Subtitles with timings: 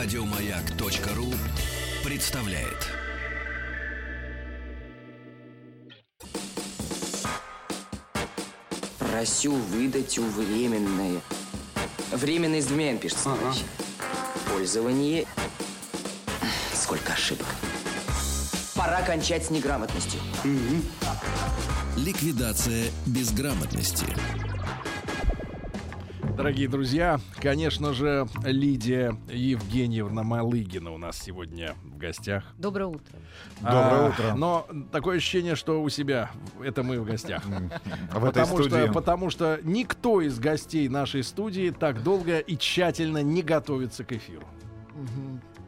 [0.00, 1.34] Радиомаяк.ру
[2.04, 2.86] представляет.
[9.00, 11.20] Просю выдать у временное.
[12.12, 13.24] Временное с двумя пишется.
[13.24, 13.64] товарищи.
[14.48, 15.26] Пользование.
[16.72, 17.48] Сколько ошибок.
[18.76, 20.20] Пора кончать с неграмотностью.
[21.96, 24.06] Ликвидация безграмотности.
[26.38, 32.44] Дорогие друзья, конечно же, Лидия Евгеньевна Малыгина у нас сегодня в гостях.
[32.56, 33.18] Доброе утро.
[33.60, 34.34] Доброе А, утро.
[34.36, 36.30] Но такое ощущение, что у себя
[36.62, 37.42] это мы в гостях.
[37.44, 38.92] В этой Потому что, студии.
[38.92, 44.46] потому что никто из гостей нашей студии так долго и тщательно не готовится к эфиру.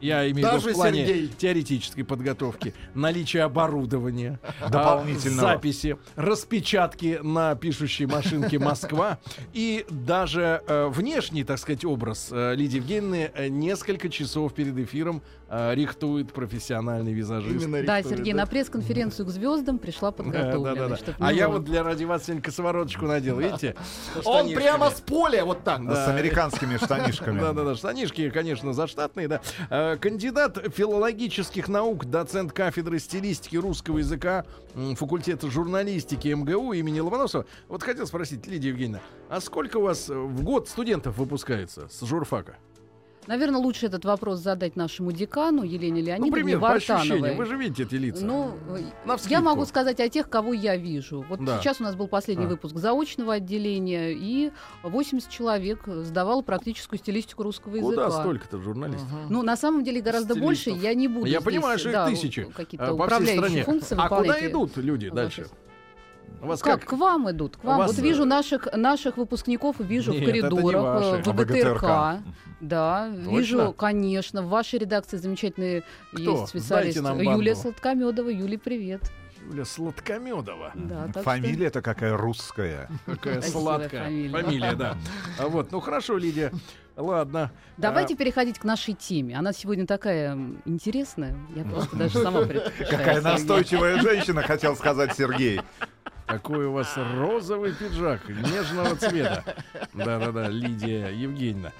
[0.01, 1.27] Я имею в виду в плане Сергей.
[1.37, 5.51] теоретической подготовки, наличия оборудования, Дополнительного.
[5.51, 9.19] а, записи, распечатки на пишущей машинке Москва
[9.53, 15.21] и даже э, внешний, так сказать, образ э, Лидии Евгеньевны э, несколько часов перед эфиром
[15.51, 17.67] э, рихтует профессиональный визажист.
[17.85, 20.75] Да, Сергей, на пресс-конференцию к звездам пришла Да, подготовленная.
[20.75, 20.97] да, да.
[20.97, 21.57] чтоб А я было.
[21.57, 23.75] вот для ради вас сегодня косовороточку надел, видите?
[24.25, 25.81] Он прямо с поля вот так.
[25.81, 27.39] С американскими штанишками.
[27.39, 27.75] Да, да, да.
[27.75, 29.41] Штанишки, конечно, заштатные, да.
[29.69, 34.45] Э, Кандидат филологических наук, доцент кафедры стилистики русского языка
[34.95, 37.45] факультета журналистики МГУ имени Ломоносова.
[37.67, 42.05] Вот хотел спросить, Лидия Евгеньевна, а сколько у вас э, в год студентов выпускается с
[42.05, 42.55] журфака?
[43.27, 46.99] Наверное, лучше этот вопрос задать нашему декану Елене Ну, Леонидовне пример, по ощущениям.
[47.21, 47.35] Вартановой.
[47.35, 48.25] Вы же видите эти лица.
[48.25, 48.51] Ну,
[49.27, 51.23] я могу сказать о тех, кого я вижу.
[51.29, 51.59] Вот Да.
[51.59, 52.49] сейчас у нас был последний А.
[52.49, 54.51] выпуск заочного отделения, и
[54.83, 58.21] 80 человек сдавало практическую стилистику русского Куда языка.
[58.21, 59.07] столько-то журналистов?
[59.29, 60.43] Ну, на самом деле гораздо Стилистов.
[60.43, 60.69] больше.
[60.71, 63.63] Я не буду Я здесь, понимаю, что их да, тысячи какие-то э, по всей стране.
[63.63, 65.45] функции А куда идут люди дальше?
[66.47, 66.81] Вас Как?
[66.81, 66.89] как?
[66.89, 67.79] К вам идут, к вам.
[67.79, 71.27] вас, Вот вижу э, наших, наших выпускников, вижу Нет, в это не коридорах, э, в
[71.27, 72.23] А ВГТРК.
[72.61, 73.29] Да, Точно?
[73.37, 74.41] вижу, конечно.
[74.43, 76.21] В вашей редакции замечательные Кто?
[76.21, 76.97] есть специалист.
[76.97, 77.55] Юлия.
[77.55, 78.29] Сладкомедова.
[78.29, 79.11] Юлия, привет.
[79.49, 80.71] Юля Сладкомедова.
[80.75, 82.87] Да, Фамилия-то какая русская.
[83.05, 84.29] Какая сладкая фамилия.
[84.29, 84.97] фамилия, да.
[85.39, 86.51] А Вот, ну хорошо, Лидия.
[86.95, 87.51] Ладно.
[87.77, 89.35] Давайте А, переходить к нашей теме.
[89.37, 91.35] Она сегодня такая интересная.
[91.55, 92.45] Я просто даже сама
[92.89, 95.61] Какая настойчивая женщина, хотел сказать Сергей.
[96.31, 99.43] Какой у вас розовый пиджак нежного цвета.
[99.93, 101.71] Да-да-да, Лидия Евгеньевна.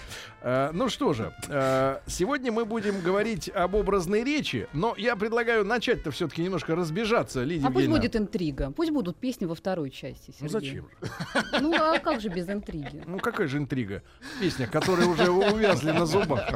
[0.44, 5.64] А, ну что же, а, сегодня мы будем говорить об образной речи, но я предлагаю
[5.64, 8.00] начать-то все-таки немножко разбежаться, Лидия А пусть Евгеньевна.
[8.02, 8.72] будет интрига.
[8.72, 10.34] Пусть будут песни во второй части.
[10.40, 10.82] Ну Сергей.
[10.82, 11.60] зачем же?
[11.62, 13.04] Ну а как же без интриги?
[13.06, 14.02] Ну какая же интрига?
[14.40, 16.50] Песня, которые уже увязли на зубах.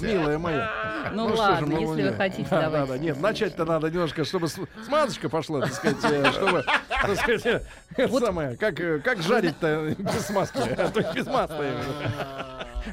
[0.00, 1.10] Милая моя.
[1.14, 2.86] Ну, же ладно, мы если вы хотите, Да, давайте.
[2.92, 2.98] да, да.
[2.98, 8.56] Нет, начать-то надо немножко, чтобы смазочка пошла, так сказать, э, чтобы, так сказать, это самое,
[8.56, 11.64] как, э, как жарить-то без смазки, а то без масла.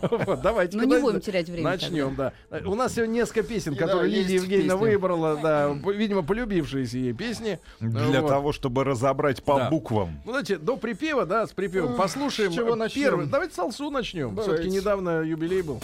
[0.02, 0.78] Вот, давайте.
[0.78, 2.34] Ну, не будем терять время Начнем, да.
[2.66, 4.90] У нас сегодня несколько песен, Да, которые есть Лидия Евгеньевна песни.
[4.92, 7.60] выбрала, да, видимо, полюбившиеся ей песни.
[7.80, 8.28] Для Вот.
[8.30, 9.70] того, чтобы разобрать по Да.
[9.70, 10.20] буквам.
[10.26, 12.52] Ну, знаете, до припева, да, с припевом послушаем.
[12.52, 13.04] с чего начнем?
[13.04, 13.26] Первый.
[13.28, 14.36] Давайте салсу начнем.
[14.36, 14.54] Давайте.
[14.54, 15.82] Все-таки недавно юбилей был.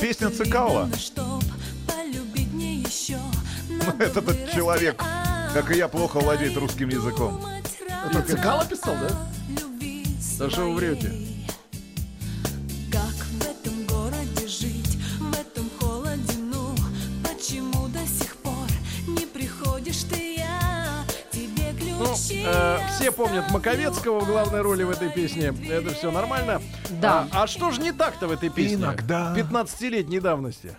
[0.00, 0.88] Песня Цикала.
[3.98, 5.02] Этот этот человек,
[5.54, 7.40] как и я, плохо владеет русским языком.
[8.10, 9.08] Это Цикало писал, да?
[10.38, 11.12] Да что вы врете?
[12.92, 16.74] Как в этом городе жить, в этом холоде, ну
[17.22, 18.66] Почему до сих пор
[19.08, 25.10] не приходишь ты, я Тебе Ну, э, все помнят Маковецкого в главной роли в этой
[25.10, 25.52] песне.
[25.68, 26.62] Это все нормально.
[26.90, 27.26] Да.
[27.32, 28.76] А, а что же не так-то в этой песне?
[28.76, 29.34] Иногда.
[29.36, 30.76] 15-летней давности.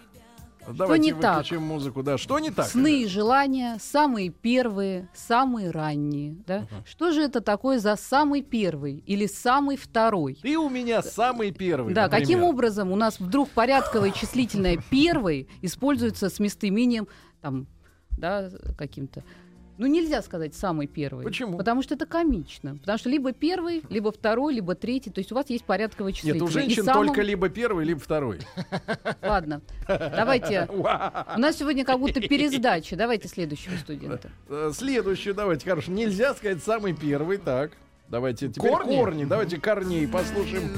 [0.74, 1.38] Давайте не так?
[1.38, 2.04] выключим музыку.
[2.04, 2.68] Да, что не так?
[2.68, 6.38] Сны и желания самые первые, самые ранние.
[6.46, 6.66] Да?
[6.86, 10.36] Что же это такое за самый первый или самый второй?
[10.42, 11.94] Ты у меня самый первый.
[11.94, 12.22] Да, например.
[12.22, 17.08] каким образом у нас вдруг порядковое числительное первый используется с местоимением
[17.42, 17.68] там,
[18.12, 19.24] да, каким-то.
[19.80, 21.24] Ну, нельзя сказать самый первый.
[21.24, 21.58] Почему?
[21.58, 22.76] Потому что это комично.
[22.76, 25.10] Потому что либо первый, либо второй, либо третий.
[25.10, 26.48] То есть у вас есть порядковое Нет, числительное.
[26.48, 28.40] у женщин самым- только либо первый, либо второй.
[29.22, 30.68] Ладно, давайте.
[30.70, 32.98] У нас сегодня как будто пересдача.
[32.98, 34.30] Давайте следующего студента.
[34.50, 35.94] Э, Следующую давайте, хорошо.
[35.94, 37.72] Нельзя сказать самый первый, так.
[38.10, 38.96] Давайте теперь корни.
[38.98, 39.24] Корни?
[39.24, 40.70] Давайте корней послушаем.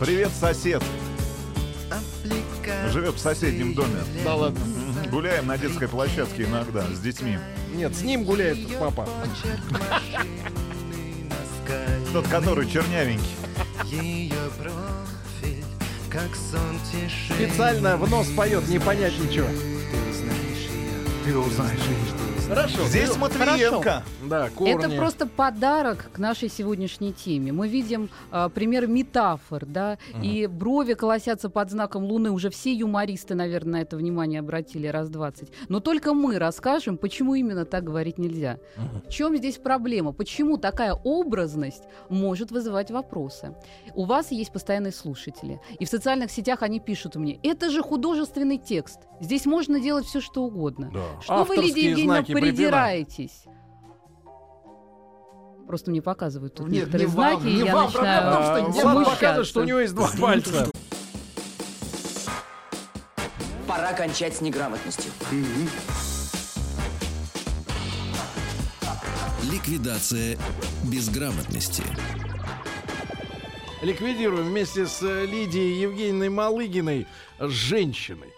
[0.00, 0.82] Привет, сосед.
[2.90, 3.98] Живет в соседнем доме.
[4.24, 4.58] Да ладно.
[5.12, 7.38] Гуляем на детской площадке иногда с детьми.
[7.74, 9.06] Нет, с ним гуляет папа.
[12.14, 13.36] Тот, который чернявенький.
[17.36, 19.48] Специально в нос поет, не понять ничего.
[21.26, 21.78] Ты узнаешь
[22.54, 22.84] Хорошо.
[22.84, 24.02] Здесь Матвиенко.
[24.28, 24.74] Да, корни.
[24.74, 27.50] Это просто подарок к нашей сегодняшней теме.
[27.50, 32.30] Мы видим а, пример метафор, да, и брови колосятся под знаком Луны.
[32.30, 35.48] Уже все юмористы, наверное, на это внимание обратили раз 20.
[35.68, 38.58] Но только мы расскажем, почему именно так говорить нельзя.
[39.06, 40.12] В чем здесь проблема?
[40.12, 43.54] Почему такая образность может вызывать вопросы?
[43.94, 48.58] У вас есть постоянные слушатели, и в социальных сетях они пишут мне: это же художественный
[48.58, 49.00] текст.
[49.20, 50.90] Здесь можно делать все, что угодно.
[50.92, 51.22] Да.
[51.22, 52.22] Что вы, Авторские Лидия Евгеньевна.
[52.42, 53.44] Придираетесь?
[55.66, 58.42] Просто мне показывают тут Нет, некоторые не вам, знаки, и не я вам, начинаю проблема
[58.42, 60.70] в том, что А, Влад показывает, что у него есть два пальца.
[63.66, 65.10] Пора кончать с неграмотностью.
[69.50, 70.36] Ликвидация
[70.84, 71.82] безграмотности.
[73.82, 77.06] Ликвидируем вместе с э, Лидией Евгеньевной Малыгиной
[77.40, 78.28] женщиной.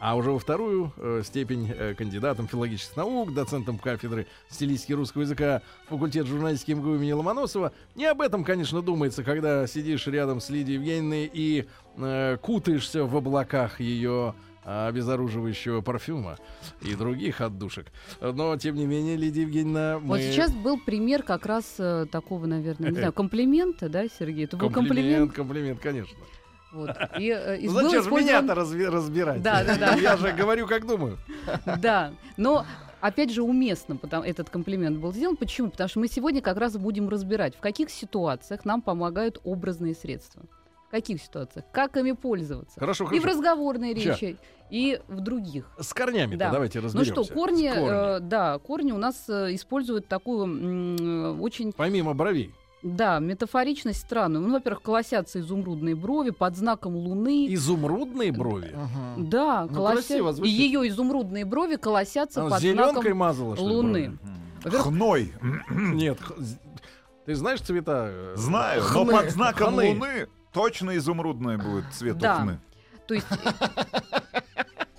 [0.00, 5.60] А уже во вторую э, степень э, кандидатом филологических наук, доцентом кафедры стилистики русского языка
[5.88, 7.72] факультет журналистики МГУ имени Ломоносова.
[7.94, 11.66] Не об этом, конечно, думается, когда сидишь рядом с Лидией Евгеньевной и
[11.98, 16.36] э, кутаешься в облаках ее а, обезоруживающего парфюма
[16.82, 17.86] и других отдушек.
[18.20, 20.08] Но, тем не менее, Лидия Евгеньевна, мы...
[20.08, 24.44] Вот сейчас был пример как раз э, такого, наверное, не знаю, комплимента, да, Сергей?
[24.44, 25.34] Это был комплимент, комплимент.
[25.34, 26.16] комплимент, конечно.
[26.72, 26.90] Вот.
[27.18, 29.42] И, э, и Ну, Зачем использован- меня-то разви- разбирать?
[29.42, 29.94] Да, да, да.
[30.00, 31.18] Я же говорю, как думаю.
[31.80, 32.64] Да, но
[33.00, 35.36] опять же уместно потому, этот комплимент был сделан.
[35.36, 35.70] Почему?
[35.70, 40.42] Потому что мы сегодня как раз будем разбирать, в каких ситуациях нам помогают образные средства.
[40.88, 41.64] В каких ситуациях?
[41.72, 42.78] Как ими пользоваться?
[42.80, 43.28] Хорошо, И в хорошо.
[43.28, 44.36] разговорной речи,
[44.70, 45.70] и в других.
[45.78, 46.50] С корнями-то Да.
[46.50, 47.12] давайте Ну разберемся.
[47.24, 48.16] что, корни, С корнями.
[48.16, 52.52] э, да, корни у нас э, используют такую э, очень, Помимо бровей.
[52.82, 54.42] Да, метафоричность странную.
[54.46, 57.52] Ну, во-первых, колосятся изумрудные брови под знаком Луны.
[57.52, 58.72] Изумрудные брови.
[58.74, 59.14] Ага.
[59.18, 64.10] Да, Ну, колося- и ее изумрудные брови колосятся Она под зеленкой знаком мазала, что Луны.
[64.10, 64.18] брови?
[64.64, 65.32] Во-первых, Хной.
[65.70, 66.18] Нет.
[67.26, 68.08] Ты знаешь цвета?
[68.10, 69.12] э, Знаю, но хны?
[69.12, 69.88] под знаком Хны.
[69.90, 72.36] Луны точно изумрудный будет цвет Да.
[72.40, 72.60] хны.
[73.06, 73.26] То есть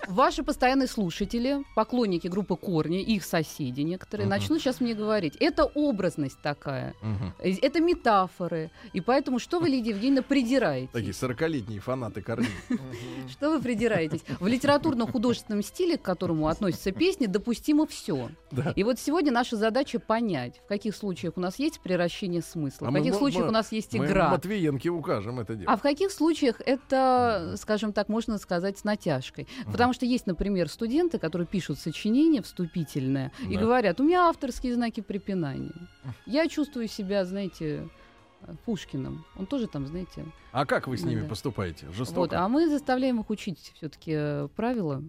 [0.08, 4.30] ваши постоянные слушатели, поклонники группы Корни, их соседи некоторые, Мгм.
[4.30, 5.36] начнут сейчас мне говорить.
[5.40, 6.94] Это образность такая,
[7.38, 8.70] э, это метафоры.
[8.92, 10.90] И поэтому что вы, Лидия Евгеньевна, придираетесь?
[10.92, 12.48] Такие 40-летние фанаты корней.
[13.30, 14.22] Что вы придираетесь?
[14.40, 18.30] В литературно-художественном стиле, к которому относятся песни, допустимо все.
[18.76, 22.90] И вот сегодня наша задача понять, в каких случаях у нас есть превращение смысла, А
[22.90, 24.28] в мы- каких мы- случаях мы- у нас есть Мы игра.
[24.30, 25.72] Матвиенке укажем это дело.
[25.72, 29.46] А в каких случаях это, скажем так, можно сказать с натяжкой?
[29.66, 33.60] Потому что есть, например, студенты, которые пишут сочинение вступительное и Да.
[33.60, 35.72] говорят, у меня авторские знаки препинания.
[36.26, 37.88] Я чувствую себя, знаете,
[38.42, 39.24] э, Пушкиным.
[39.36, 40.26] Он тоже там, знаете.
[40.52, 41.28] А как вы с ними да.
[41.28, 41.86] поступаете?
[41.86, 41.94] Вот.
[41.94, 42.40] Жестоко?
[42.44, 45.02] А мы заставляем их учить все-таки правила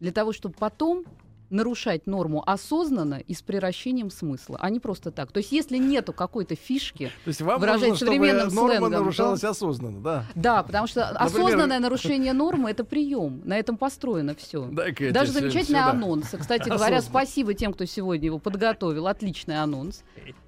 [0.00, 1.04] для того, чтобы потом
[1.52, 5.30] нарушать норму осознанно и с превращением смысла, а не просто так.
[5.32, 8.92] То есть, если нету какой-то фишки, То есть вам выражать нужно, чтобы современным норма сленгом,
[8.92, 10.24] нарушалась осознанно, да?
[10.34, 13.42] Да, потому что Например, осознанное нарушение нормы это прием.
[13.44, 14.66] На этом построено все.
[15.12, 15.90] Даже замечательный сюда.
[15.90, 16.34] анонс.
[16.38, 19.06] Кстати говоря, спасибо тем, кто сегодня его подготовил.
[19.06, 20.02] Отличный анонс.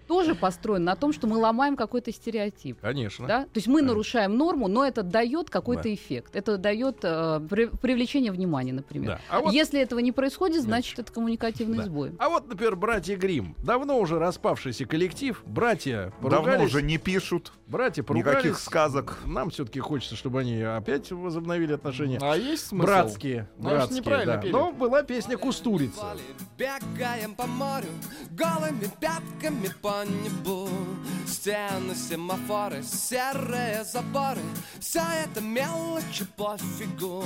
[0.06, 2.80] Тоже построен на том, что мы ломаем какой-то стереотип.
[2.80, 3.26] Конечно.
[3.26, 3.42] Да?
[3.44, 5.94] То есть мы нарушаем норму, но это дает какой-то Да.
[5.94, 6.36] эффект.
[6.36, 9.12] Это дает э, при- привлечение внимания, например.
[9.12, 9.20] Да.
[9.28, 11.84] А вот Если этого не происходит, значит это коммуникативный Да.
[11.84, 12.12] сбой.
[12.18, 13.54] А вот, например, братья Грим.
[13.58, 15.42] Давно уже распавшийся коллектив.
[15.46, 16.46] Братья поругались.
[16.46, 18.38] Давно уже не пишут Братья поругались.
[18.44, 19.18] никаких сказок.
[19.24, 22.18] Нам все-таки хочется, чтобы они опять возобновили отношения.
[22.20, 22.86] А есть смысл?
[22.86, 23.48] Братские.
[23.58, 24.48] Ну, они ж братские, неправильно да.
[24.50, 26.16] Но была песня Кустурица.
[26.58, 27.86] Бегаем по морю
[28.30, 30.68] голыми пятками по небу
[31.26, 34.40] Стены, семафоры, серые заборы
[34.80, 37.22] Все это мелочи пофигу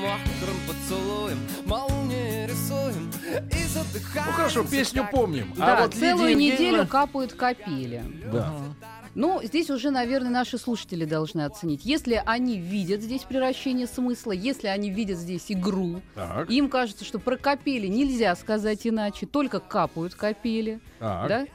[0.00, 3.10] Мокрым поцелуем молнии рисуем
[3.50, 5.52] И задыхаемся Ну хорошо, песню как помним.
[5.56, 8.02] Да, а вот целую Лидия неделю Евгеньевна- капают капели.
[8.32, 8.52] Да.
[9.14, 11.84] Ну, здесь уже, наверное, наши слушатели должны оценить.
[11.84, 17.18] Если они видят здесь превращение смысла, если они видят здесь игру, Так, им кажется, что
[17.18, 21.28] про капели нельзя сказать иначе, только капают капели, так.
[21.28, 21.46] да,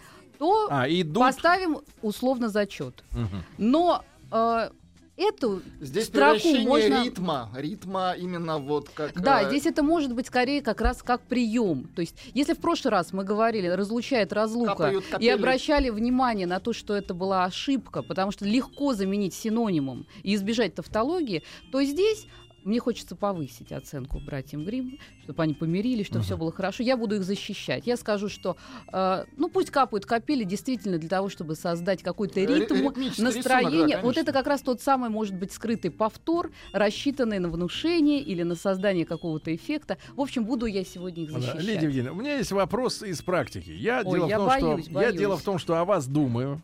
[0.44, 1.24] то А, идут.
[1.24, 3.02] поставим условно зачет.
[3.12, 3.44] Мгм.
[3.58, 4.70] Но э,
[5.16, 7.02] эту Здесь строку можно...
[7.06, 7.50] ритма.
[7.56, 9.14] Ритма именно вот как...
[9.14, 11.90] Да, э, здесь это может быть скорее как раз как прием.
[11.96, 16.74] То есть, если в прошлый раз мы говорили, разлучает разлука, и обращали внимание на то,
[16.74, 22.28] что это была ошибка, потому что легко заменить синонимом и избежать тавтологии, то здесь
[22.64, 26.84] мне хочется повысить оценку братьям Грим, чтобы они помирились, чтобы все было хорошо.
[26.84, 27.86] Я буду их защищать.
[27.88, 28.58] Я скажу, что
[28.92, 33.44] э, ну пусть капают капели действительно для того, чтобы создать какой-то Ри- ритм, ритмический рисунок,
[33.44, 34.00] да, настроение.
[34.02, 38.56] вот это как раз тот самый, может быть, скрытый повтор, рассчитанный на внушение или на
[38.56, 39.98] создание какого-то эффекта.
[40.16, 41.64] В общем, буду я сегодня их Да, защищать.
[41.64, 43.70] Лидия Евгеньевна, у меня есть вопрос из практики.
[43.72, 45.20] Я, Ой, дело, я в том, боюсь, что, я боюсь.
[45.20, 46.62] дело в том, что о вас думаю.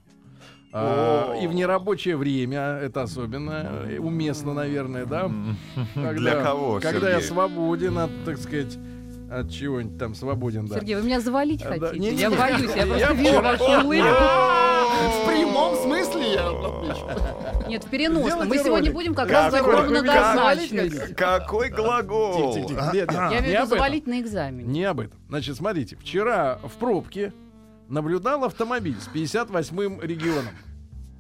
[0.71, 5.31] А, и в нерабочее время это особенно э, уместно, наверное, да?
[5.95, 8.77] Когда- Для кого, Когда я свободен от, так сказать,
[9.31, 10.75] от чего-нибудь там свободен, да.
[10.75, 11.99] Сергей, вы меня завалить А, да, хотите?
[11.99, 12.21] не-не-не.
[12.21, 14.09] Я боюсь, я просто вижу вашу улыбку.
[14.99, 17.67] В прямом смысле я.
[17.67, 18.47] Нет, в переносном.
[18.47, 21.15] Мы сегодня будем как раз меня многозначность.
[21.15, 22.55] Какой глагол?
[22.55, 24.63] Нет, нет, Я имею в виду завалить на экзамене.
[24.71, 25.19] Не об этом.
[25.29, 27.33] Значит, смотрите, вчера в пробке
[27.89, 30.53] наблюдал автомобиль с 58-м регионом.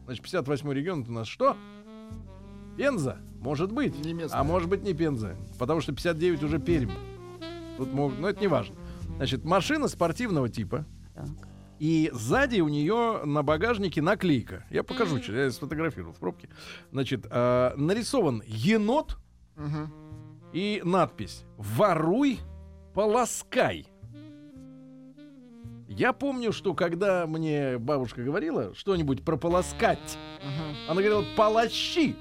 [0.05, 1.57] Значит, 58-й регион это у нас что?
[2.77, 3.17] Пенза?
[3.39, 3.97] Может быть.
[4.05, 4.39] Не местная.
[4.39, 5.35] А может быть не Пенза.
[5.57, 6.91] Потому что 59 уже Пермь.
[7.77, 8.75] Тут могут, но это не важно.
[9.17, 10.85] Значит, машина спортивного типа.
[11.15, 11.27] Так.
[11.79, 14.65] И сзади у нее на багажнике наклейка.
[14.69, 16.49] Я покажу, что я сфотографировал в пробке.
[16.91, 19.17] Значит, э, нарисован енот
[19.55, 19.89] Мгм.
[20.51, 22.39] и надпись «Воруй,
[22.93, 23.87] полоскай».
[25.99, 30.75] Я помню, что когда мне бабушка говорила что-нибудь про полоскать, Мгм.
[30.87, 32.15] она говорила «полощи».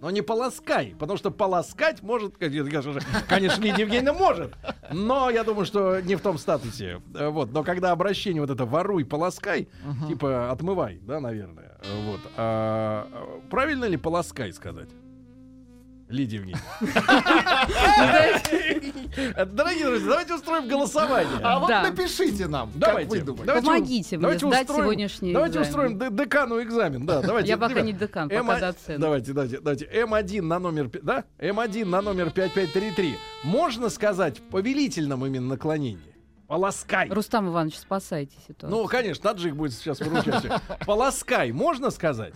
[0.00, 4.54] Но не полоскай, потому что полоскать может, конечно, Лидия Евгеньевна может,
[4.90, 7.02] но я думаю, что не в том статусе.
[7.12, 9.68] Вот, но когда обращение вот это «воруй, полоскай»,
[10.08, 12.20] типа «отмывай», да, наверное, вот.
[12.38, 13.06] А,
[13.50, 14.88] правильно ли «полоскай» сказать?
[16.08, 16.62] Лидия Евгеньевна.
[19.46, 21.38] Дорогие друзья, давайте устроим голосование.
[21.42, 21.82] А вот Да.
[21.82, 23.10] напишите нам, Давайте.
[23.10, 23.44] как вы думаете.
[23.46, 25.68] Давайте Помогите у- мне давайте сдать устроим- сегодняшний Давайте экзамен.
[25.68, 27.06] устроим д- декану экзамен.
[27.06, 27.48] Да, давайте.
[27.48, 29.00] Я пока не декан, М- пока доцент.
[29.00, 29.84] Давайте, давайте, давайте.
[29.86, 31.24] М1 на номер, да?
[31.38, 33.16] М1 на номер 5533.
[33.44, 36.14] Можно сказать повелительном именно наклонении?
[36.46, 37.08] Полоскай.
[37.08, 38.70] Рустам Иванович, спасайте ситуацию.
[38.70, 40.44] Ну, конечно, Таджик будет сейчас выручать.
[40.86, 42.34] Полоскай, можно сказать?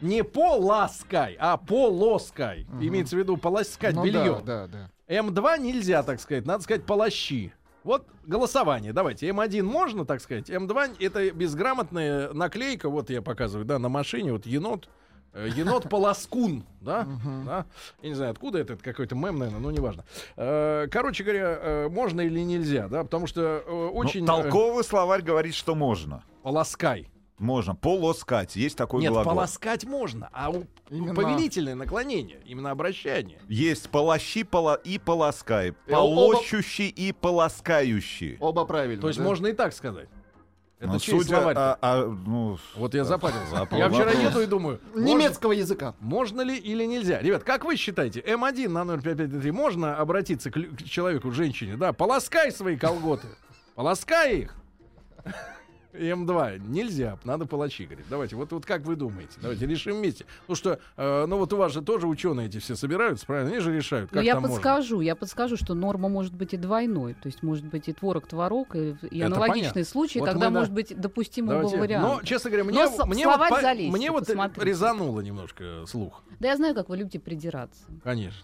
[0.00, 2.66] Не полоскай, а полоскай.
[2.80, 4.40] Имеется в виду полоскать Ну белье.
[4.44, 4.90] Да, да, да.
[5.10, 7.52] М2 нельзя, так сказать, надо сказать полощи.
[7.82, 8.92] Вот голосование.
[8.92, 9.28] Давайте.
[9.28, 10.48] М1 можно, так сказать.
[10.50, 12.88] М2 это безграмотная наклейка.
[12.88, 14.32] Вот я показываю, да, на машине.
[14.32, 14.88] Вот енот.
[15.32, 17.06] э, Енот полоскун, да?
[17.46, 17.66] да?
[18.02, 20.04] Я не знаю, откуда это, это какой-то мем, наверное, но неважно.
[20.36, 23.02] Э, Короче говоря, э, можно или нельзя, да?
[23.02, 24.24] Потому что Ну, очень...
[24.24, 26.22] э, толковый словарь говорит, что можно.
[26.42, 27.08] Полоскай.
[27.40, 27.74] Можно.
[27.74, 28.54] Полоскать.
[28.54, 29.32] Есть такой Нет, глагол.
[29.32, 31.14] полоскать можно, а у- Именно.
[31.14, 33.38] повелительное наклонение, именно обращение.
[33.48, 35.70] Есть полощи пола и полоскай.
[35.70, 38.36] Э, оба- Полощущий и полоскающий.
[38.40, 39.00] Оба правильно.
[39.00, 39.24] То есть да?
[39.24, 40.08] можно и так сказать.
[40.78, 43.50] Это Ну, чей судя, а, а, ну, Вот я запарился.
[43.50, 44.22] Запал Я вчера вопрос.
[44.22, 45.94] еду и думаю, можно, Немецкого языка.
[46.00, 47.20] можно ли или нельзя?
[47.20, 51.92] Ребят, как вы считаете, М1 на 0553 можно обратиться к, к человеку, женщине, да?
[51.92, 53.28] Полоскай свои колготы.
[53.74, 54.54] Полоскай их.
[55.92, 58.06] М2 нельзя, надо палачи, говорит.
[58.08, 59.32] Давайте, вот, вот как вы думаете?
[59.42, 60.24] Давайте решим вместе.
[60.42, 63.50] Потому что, э, ну вот у вас же тоже ученые эти все собираются, правильно?
[63.50, 64.56] Они же решают, Ну, как я там можно.
[64.56, 67.14] подскажу, я подскажу, что норма может быть и двойной.
[67.14, 70.98] То есть может быть и творог-творог, и, и аналогичные случаи, Вот когда мы может быть
[70.98, 71.78] допустим Давайте.
[71.78, 72.08] варианта.
[72.08, 74.66] Но, честно говоря, мне, Но мне, вот, по- залезьте, мне вот посмотрите.
[74.66, 77.82] резануло немножко слух, Да я знаю, как вы любите придираться.
[78.04, 78.40] конечно.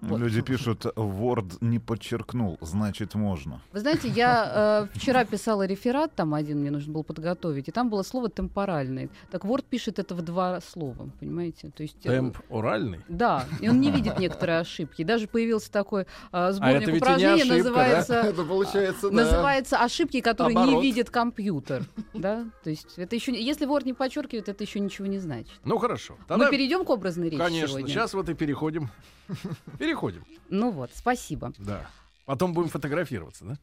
[0.00, 0.20] Вот.
[0.20, 3.60] люди пишут, Word не подчеркнул, значит можно.
[3.72, 7.90] Вы знаете, я э, вчера писала реферат, там один мне нужно было подготовить, и там
[7.90, 9.10] было слово темпоральный.
[9.30, 11.70] Так Word пишет это в два слова, понимаете?
[11.76, 13.00] То есть, э, Темп оральный.
[13.08, 15.02] Да, и он не видит некоторые ошибки.
[15.02, 17.56] Даже появился такой э, сборник это ведь и не упражнений, ошибка, да?
[17.56, 19.16] называется Это получается, да.
[19.16, 20.82] Называется ошибки, которые не Оборот.
[20.82, 21.84] видит компьютер.
[22.14, 22.46] Да?
[22.62, 25.52] То есть это еще не- если Word не подчеркивает, это еще ничего не значит.
[25.64, 26.16] Ну хорошо.
[26.20, 27.88] Мы Тогда, перейдем к образной речи конечно, сегодня.
[27.88, 28.90] сейчас вот и переходим.
[29.88, 31.50] Переходим, Ну вот, спасибо.
[31.58, 31.86] да.
[32.26, 33.56] Потом будем фотографироваться, да?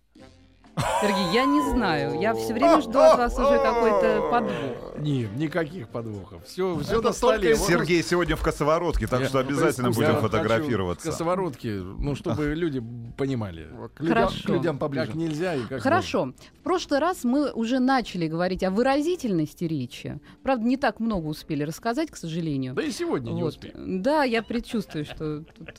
[1.02, 2.20] Сергей, я не знаю.
[2.20, 4.98] Я все время жду от вас уже какой-то подвох.
[4.98, 6.44] Нет, никаких подвохов.
[6.46, 7.56] Все, все на столе.
[7.56, 11.12] Сергей сегодня в косоворотке, так Я- что обязательно я будем хочу фотографироваться.
[11.12, 12.84] Косоворотки, ну, чтобы люди
[13.16, 14.44] понимали, к людям, Хорошо.
[14.44, 15.06] к людям поближе.
[15.06, 16.34] как нельзя и как Хорошо.
[16.60, 20.20] В прошлый раз мы уже начали говорить о выразительности речи.
[20.44, 22.74] Правда, не так много успели рассказать, к сожалению.
[22.74, 22.82] можно.
[22.82, 23.54] Да и сегодня не Вот.
[23.54, 24.02] успеем.
[24.02, 25.70] Да, я предчувствую, что тут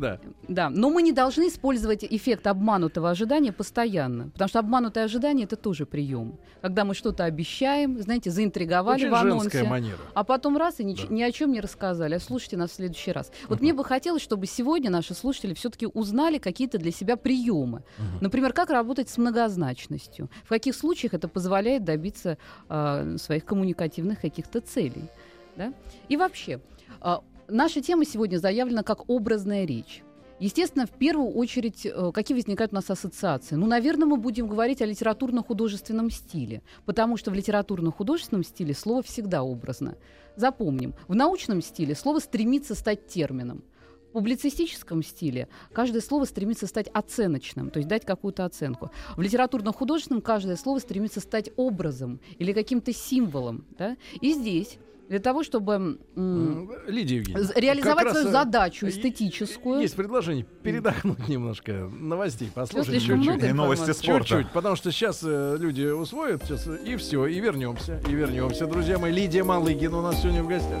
[0.00, 0.20] Да.
[0.48, 5.56] Да, но мы не должны использовать эффект обманутого ожидания постоянно, потому что обманутое ожидание это
[5.56, 6.38] тоже прием.
[6.62, 9.98] Когда мы что-то обещаем, знаете, заинтриговали Очень в анонсе, женская манера.
[10.14, 11.14] а потом раз и нич- Да.
[11.14, 12.14] ни о чем не рассказали.
[12.14, 13.30] А слушайте нас в следующий раз.
[13.48, 17.82] Вот мне бы хотелось, чтобы сегодня наши слушатели все-таки узнали какие-то для себя приемы.
[18.20, 20.30] Например, как работать с многозначностью.
[20.44, 22.38] В каких случаях это позволяет добиться
[22.68, 25.04] а, своих коммуникативных каких-то целей.
[25.56, 25.72] Да?
[26.08, 26.60] И вообще.
[27.50, 30.02] Наша тема сегодня заявлена как образная речь.
[30.40, 33.56] Естественно, в первую очередь, э, какие возникают у нас ассоциации?
[33.56, 39.42] Ну, наверное, мы будем говорить о литературно-художественном стиле, потому что в литературно-художественном стиле слово всегда
[39.42, 39.96] образно.
[40.36, 43.62] Запомним, в научном стиле слово стремится стать термином.
[44.08, 48.90] В публицистическом стиле каждое слово стремится стать оценочным, то есть дать какую-то оценку.
[49.16, 53.66] В литературно-художественном каждое слово стремится стать образом или каким-то символом.
[53.78, 53.98] Да?
[54.22, 54.78] И здесь
[55.10, 57.52] для того, чтобы Лидия Евгеньевна.
[57.56, 59.80] реализовать свою э, задачу эстетическую.
[59.80, 63.52] Есть предложение передохнуть немножко новостей, послушать чуть-чуть.
[63.52, 64.28] новости спорта.
[64.28, 68.68] Чуть-чуть, потому что сейчас э, люди усвоят, сейчас, и все, и вернемся, и вернемся.
[68.68, 70.80] Друзья мои, Лидия Малыгина у нас сегодня в гостях.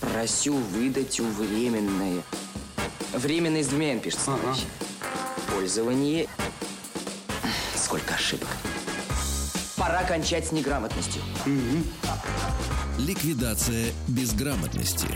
[0.00, 2.22] Просю выдать у временное.
[3.14, 4.26] Временное с двумя «н» пишется.
[4.26, 4.66] товарищи.
[5.54, 6.28] Пользование.
[7.74, 8.48] Сколько ошибок.
[9.86, 11.22] Пора кончать с неграмотностью.
[12.98, 15.06] Ликвидация безграмотности.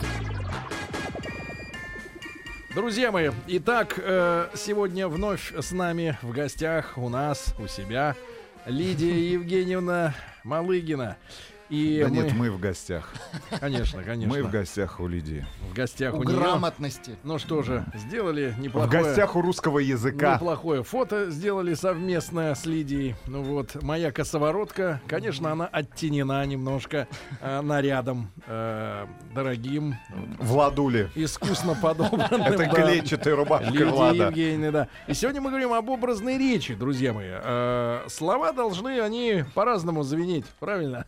[2.72, 8.14] Друзья мои, итак, э, сегодня вновь с нами в гостях у нас, у себя,
[8.64, 11.16] Лидия Евгеньевна Малыгина.
[11.70, 13.12] И Да мы, нет, мы в гостях.
[13.60, 15.46] конечно, конечно, Мы в гостях у Лидии.
[15.70, 16.36] в гостях у, У нее.
[16.36, 17.16] грамотности.
[17.22, 19.02] Ну что же, сделали В неплохое...
[19.04, 20.34] гостях у русского языка.
[20.34, 23.14] Неплохое фото сделали совместно с Лидией.
[23.28, 27.06] Ну вот, моя косоворотка, конечно, она оттенена немножко
[27.40, 29.94] э, нарядом э, дорогим,
[30.40, 31.08] Владули.
[31.14, 32.42] искусно подобранным.
[32.42, 34.26] Это клетчатая рубашка Лидия Влада.
[34.26, 34.88] Евгеньевна, да.
[35.06, 37.28] И сегодня мы говорим об образной речи, друзья мои.
[37.30, 41.06] Э, слова должны, они по-разному звенеть, правильно?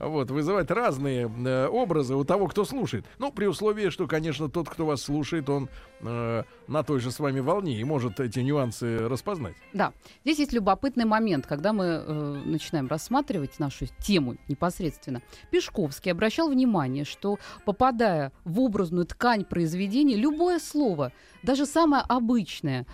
[0.00, 3.04] Вот, вызывать разные э, образы у того, кто слушает.
[3.18, 5.68] Ну, при условии, что, конечно, тот, кто вас слушает, он
[6.00, 9.54] э, на той же с вами волне и может эти нюансы распознать.
[9.72, 9.92] Да,
[10.24, 15.22] здесь есть любопытный момент, когда мы э, начинаем рассматривать нашу тему непосредственно.
[15.50, 21.12] Пешковский обращал внимание, что попадая в образную ткань произведения, любое слово,
[21.42, 22.86] даже самое обычное,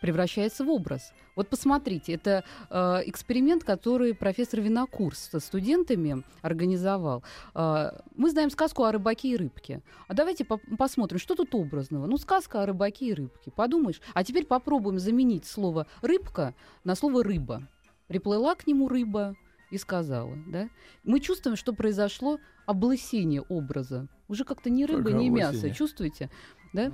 [0.00, 1.12] превращается в образ.
[1.40, 2.74] Вот посмотрите, это э,
[3.06, 7.24] эксперимент, который профессор Винокурс со студентами организовал.
[7.54, 9.80] Э, мы знаем сказку о рыбаке и рыбке.
[10.06, 12.04] А давайте по- посмотрим, что тут образного.
[12.06, 13.50] Ну, сказка о рыбаке и рыбке.
[13.52, 14.02] Подумаешь.
[14.12, 16.54] А теперь попробуем заменить слово рыбка
[16.84, 17.66] на слово рыба.
[18.06, 19.34] Приплыла к нему рыба
[19.70, 20.68] и сказала, да?
[21.04, 24.08] Мы чувствуем, что произошло облысение образа.
[24.28, 25.48] Уже как-то ни рыба, Только ни мясо.
[25.48, 25.74] облысение.
[25.74, 26.30] Чувствуете?
[26.74, 26.92] Да?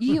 [0.00, 0.20] И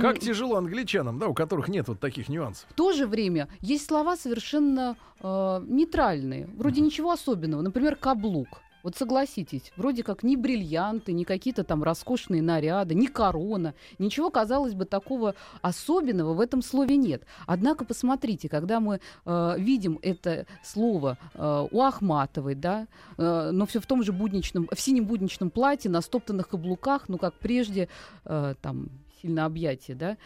[0.00, 2.68] Как тяжело англичанам, да, у которых нет вот таких нюансов.
[2.70, 7.62] в то же время есть слова совершенно э, нейтральные, вроде ничего особенного.
[7.62, 8.60] Например, каблук.
[8.84, 14.74] Вот согласитесь, вроде как ни бриллианты, ни какие-то там роскошные наряды, ни корона, ничего, казалось
[14.74, 17.22] бы, такого особенного в этом слове нет.
[17.46, 23.80] Однако посмотрите, когда мы э, видим это слово э, у Ахматовой, да, э, но все
[23.80, 27.88] в том же будничном, в синем будничном платье, на стоптанных каблуках, ну как прежде,
[28.26, 28.90] э, там
[29.24, 30.18] сильно объятие, да,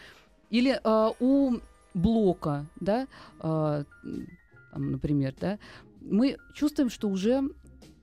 [0.49, 1.59] или э, у
[1.93, 3.07] Блока, да,
[3.41, 3.83] э,
[4.71, 5.57] там, например, да,
[6.01, 7.43] мы чувствуем, что уже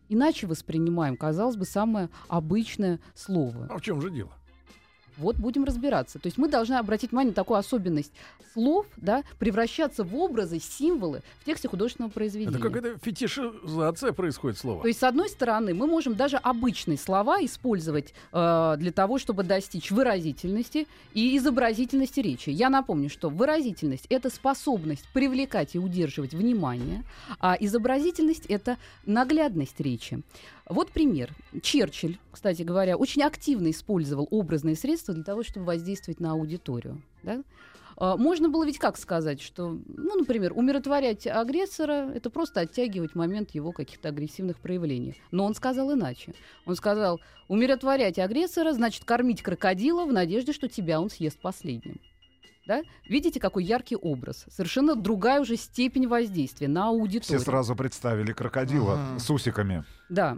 [0.09, 3.67] иначе воспринимаем, казалось бы, самое обычное слово.
[3.71, 4.33] А в чем же дело?
[5.16, 6.18] Вот будем разбираться.
[6.18, 8.12] То есть мы должны обратить внимание на такую особенность
[8.52, 12.57] слов, да, превращаться в образы, символы в тексте художественного произведения.
[12.57, 14.83] Это какая-то фетишизация происходит слова.
[14.83, 19.42] То есть, с одной стороны, мы можем даже обычные слова использовать э, для того, чтобы
[19.42, 22.50] достичь выразительности и изобразительности речи.
[22.50, 27.05] Я напомню, что выразительность— это способность привлекать и удерживать внимание,
[27.40, 30.22] а изобразительность— это наглядность речи.
[30.68, 31.33] Вот пример.
[31.62, 37.00] Черчилль, кстати говоря, очень активно использовал образные средства для того, чтобы воздействовать на аудиторию.
[37.22, 37.42] Да?
[37.96, 43.50] А, Можно было ведь как сказать, что, ну, например, умиротворять агрессора— это просто оттягивать момент
[43.52, 45.14] его каких-то агрессивных проявлений.
[45.31, 46.35] Но он сказал иначе.
[46.66, 52.00] Он сказал, умиротворять агрессора значит кормить крокодила в надежде, что тебя он съест последним.
[52.66, 52.83] Да?
[53.09, 54.44] Видите, какой яркий образ.
[54.50, 57.38] Совершенно другая уже степень воздействия на аудиторию.
[57.38, 59.18] Все сразу представили крокодила Ага.
[59.20, 59.85] с усиками.
[60.09, 60.37] Да.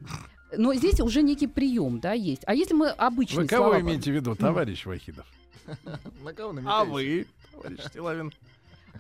[0.57, 2.43] Но здесь уже некий прием, да, есть.
[2.47, 3.81] А если мы обычные Вы кого слова...
[3.81, 5.27] имеете в виду, товарищ Вахидов?
[6.25, 8.33] На кого А вы, товарищ Стилавин?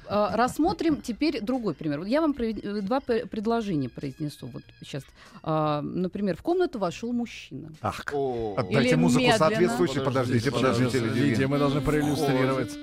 [0.06, 1.98] А, Рассмотрим теперь другой пример.
[1.98, 4.46] Вот я вам э, два пр- предложения произнесу.
[4.46, 5.02] Вот сейчас,
[5.42, 7.72] А, например, в комнату вошел мужчина.
[7.82, 9.38] Ах, О, отдайте Или музыку медленно.
[9.38, 10.04] соответствующую.
[10.04, 11.46] Подождите, Подождите, подождите, Лидия, Лидия.
[11.46, 12.76] мы должны проиллюстрировать.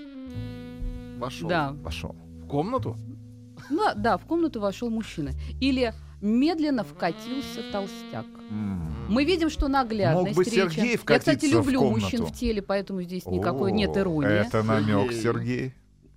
[1.18, 1.50] Вошел.
[1.50, 2.16] Да, Пошел.
[2.44, 2.98] В комнату?
[3.70, 5.32] ну, да, в комнату вошел мужчина.
[5.60, 8.26] Или медленно вкатился толстяк.
[9.10, 10.56] Мы видим, что наглядность Мог бы речи.
[10.56, 12.02] Сергей Я, кстати, в люблю комнату.
[12.02, 14.30] мужчин в теле, поэтому здесь никакой нет О, иронии.
[14.48, 15.74] Это намек, Сергей.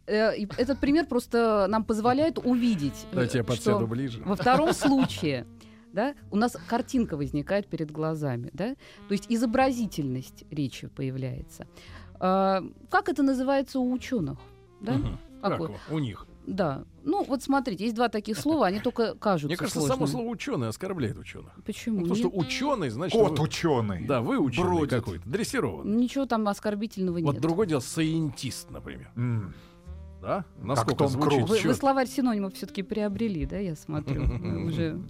[0.06, 4.22] Э, Этот пример просто нам позволяет увидеть, э, Дайте я что подсяду ближе.
[4.24, 5.46] во втором случае
[5.92, 8.74] да, у нас картинка возникает перед глазами, да,
[9.08, 11.66] то есть изобразительность речи появляется.
[12.20, 14.38] А, как это называется у ученых?
[14.80, 14.92] Да?
[14.94, 15.18] Мгм.
[15.40, 15.76] Как Как вы- его?
[15.90, 16.26] у них?
[16.46, 16.84] Да.
[17.04, 19.96] Ну, вот смотрите, есть два таких слова, они только кажутся Мне кажется, сложными.
[19.98, 21.52] само слово ученый оскорбляет ученых.
[21.64, 21.98] Почему?
[21.98, 24.04] потому что Нет, ученый, значит, Кот вы- ученый.
[24.06, 25.96] да, вы ученый какой-то, дрессированный.
[25.96, 27.42] Ничего там оскорбительного Вот нет.
[27.42, 29.10] другое дело, саентист, например.
[29.16, 29.54] М.
[30.22, 30.44] Да?
[30.60, 31.48] Насколько Том звучит.
[31.48, 34.22] Вы, вы словарь синонимов все-таки приобрели, да, я смотрю.
[34.66, 35.00] Уже...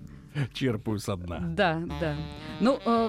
[0.53, 1.39] черпаю со дна.
[1.41, 2.17] Да, да.
[2.61, 3.09] Ну, э,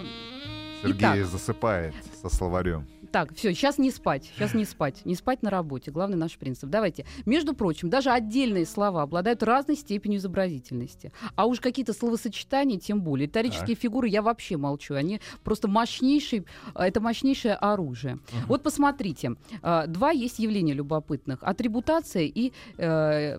[0.82, 1.26] Сергей Итак.
[1.26, 2.88] засыпает со словарем.
[3.12, 6.70] Так, все, сейчас не спать, сейчас не спать, не спать на работе, главный наш принцип.
[6.70, 7.06] Давайте.
[7.26, 11.12] Между прочим, даже отдельные слова обладают разной степенью изобразительности.
[11.36, 13.28] А уж какие-то словосочетания тем более.
[13.28, 18.20] Риторические фигуры я вообще молчу, они просто мощнейшие, а, это мощнейшее оружие.
[18.48, 21.40] Вот посмотрите, а, два есть явления любопытных.
[21.42, 23.38] Атрибутация и э,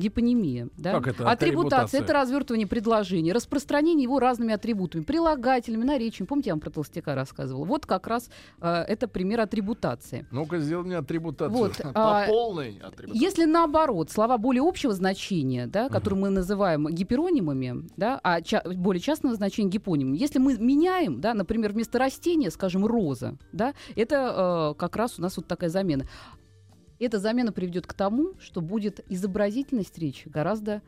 [0.00, 0.68] гипонимия.
[0.76, 0.92] Да?
[0.92, 6.26] Как это Атрибутация это развертывание предложения, распространение его разными атрибутами, прилагательными, наречиями.
[6.26, 7.64] Помните, я вам про толстяка рассказывала?
[7.64, 10.26] Вот как раз э, это пример атрибутации.
[10.30, 11.56] Ну-ка, сделай мне атрибутацию.
[11.56, 13.22] Вот, По а, полной атрибутации.
[13.22, 19.00] если наоборот, слова более общего значения, да, которые мы называем гиперонимами, да, а ча- более
[19.00, 24.78] частного значения гипонимами, если мы меняем, да, например, вместо растения, скажем, роза, да, это э,
[24.78, 26.06] как раз у нас вот такая замена.
[27.00, 30.82] Эта замена приведет к тому, что будет изобразительность речи гораздо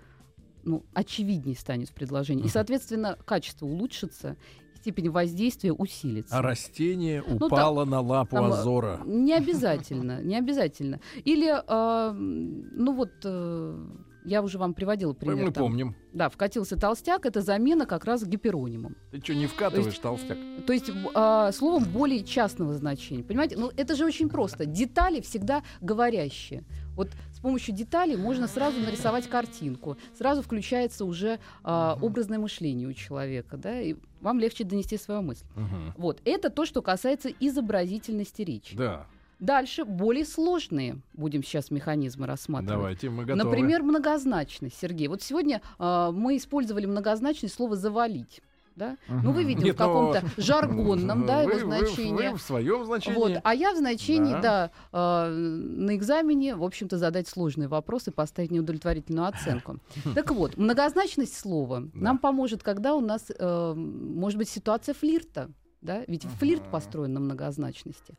[0.62, 2.44] ну, очевиднее станет в предложении.
[2.44, 4.36] И, соответственно, качество улучшится,
[4.76, 6.38] степень воздействия усилится.
[6.38, 9.00] А растение Ну, там- упало на лапу там, э, Азора.
[9.06, 11.00] Не обязательно, не обязательно.
[11.24, 13.86] Или, э, ну вот, э,
[14.24, 15.46] я уже вам приводила пример.
[15.46, 15.64] Мы там.
[15.64, 15.96] помним.
[16.12, 18.96] Да, вкатился толстяк, это замена как раз гиперонимом.
[19.10, 20.38] Ты что, не вкатываешь, То есть- толстяк?
[20.66, 23.22] То есть э, словом более частного значения.
[23.22, 23.56] Понимаете?
[23.56, 24.66] Ну, это же очень просто.
[24.66, 26.64] Детали всегда говорящие.
[26.94, 29.96] Вот с помощью деталей можно сразу нарисовать картинку.
[30.16, 35.44] Сразу включается уже э, образное мышление у человека, да, и вам легче донести свою мысль.
[35.56, 35.94] Мгм.
[35.96, 36.20] Вот.
[36.24, 38.76] Это то, что касается изобразительности речи.
[38.76, 39.06] Да,
[39.42, 42.76] Дальше более сложные будем сейчас механизмы рассматривать.
[42.78, 43.44] давайте, мы готовы.
[43.44, 45.08] Например, многозначность, Сергей.
[45.08, 48.40] Вот сегодня а, мы использовали многозначность слова завалить.
[48.76, 48.96] Да?
[49.08, 52.28] Ну, вы видели Нет, в каком-то но- жаргонном, да, его Вы- вы- значении.
[52.30, 53.16] Вы, в своем значении.
[53.18, 53.32] Вот.
[53.42, 54.40] А я в значении, Да.
[54.40, 59.78] да, а, на экзамене, в общем-то, задать сложные вопросы, поставить неудовлетворительную оценку.
[60.14, 65.50] Так вот, многозначность слова нам поможет, когда у нас, э, может быть, ситуация флирта.
[65.82, 66.04] Да?
[66.06, 68.14] Ведь флирт построен на многозначности.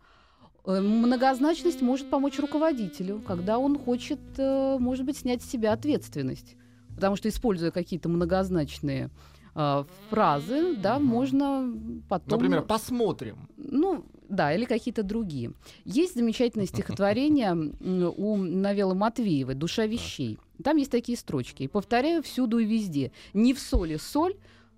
[0.65, 6.55] Э, Многозначность может помочь руководителю, когда он хочет, э, может быть, снять с себя ответственность.
[6.95, 9.09] Потому что, используя какие-то многозначные
[9.55, 11.73] э, фразы, да, можно
[12.07, 12.39] потом...
[12.39, 13.49] Например, посмотрим.
[13.57, 15.53] Ну, да, или какие-то другие.
[15.85, 20.39] Есть замечательное стихотворение у Навела Матвеевой «Душа вещей».
[20.63, 21.67] Там есть такие строчки.
[21.67, 23.11] Повторяю всюду и везде.
[23.33, 24.35] Не в соли соль,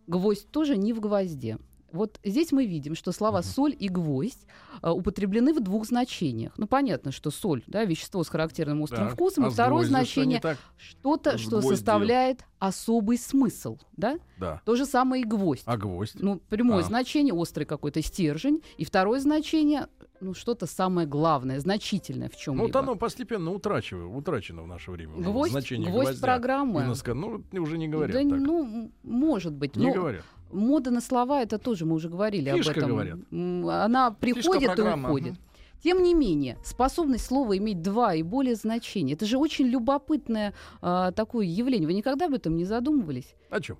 [0.08, 1.58] гвоздь тоже не в гвозде.
[1.96, 4.46] Вот здесь мы видим, что слова соль и гвоздь
[4.82, 6.54] а, употреблены в двух значениях.
[6.58, 9.88] Ну, понятно, что соль, да, вещество с характерным острым Так, вкусом, а и второе что
[9.94, 10.42] не значение
[10.78, 11.76] что-то, что гвоздью.
[11.78, 14.20] составляет особый смысл, да?
[14.38, 14.62] Да.
[14.66, 15.64] То же самое и гвоздь.
[15.66, 16.16] А гвоздь?
[16.20, 16.84] Ну, прямое А.
[16.84, 19.88] значение острый какой-то стержень, и второе значение
[20.22, 24.92] ну что-то самое главное, значительное в чем Ну, вот оно постепенно утрачивает, утрачено в наше
[24.92, 25.16] время.
[25.18, 26.26] Гвоздь, значение гвоздь гвоздя.
[26.26, 26.82] программы.
[26.82, 28.40] И наска- Ну, уже не говорят да, так.
[28.40, 29.76] ну, может быть.
[29.76, 30.24] не но говорят.
[30.56, 32.90] Мода на слова, это тоже мы уже говорили Фишка, об этом.
[32.90, 33.20] говорят.
[33.32, 35.34] Она приходит и уходит.
[35.34, 35.40] мгм.
[35.84, 41.12] Тем не менее, способность слова иметь два и более значения, это же очень любопытное а,
[41.12, 41.86] такое явление.
[41.86, 43.36] Вы никогда об этом не задумывались?
[43.52, 43.78] О чем?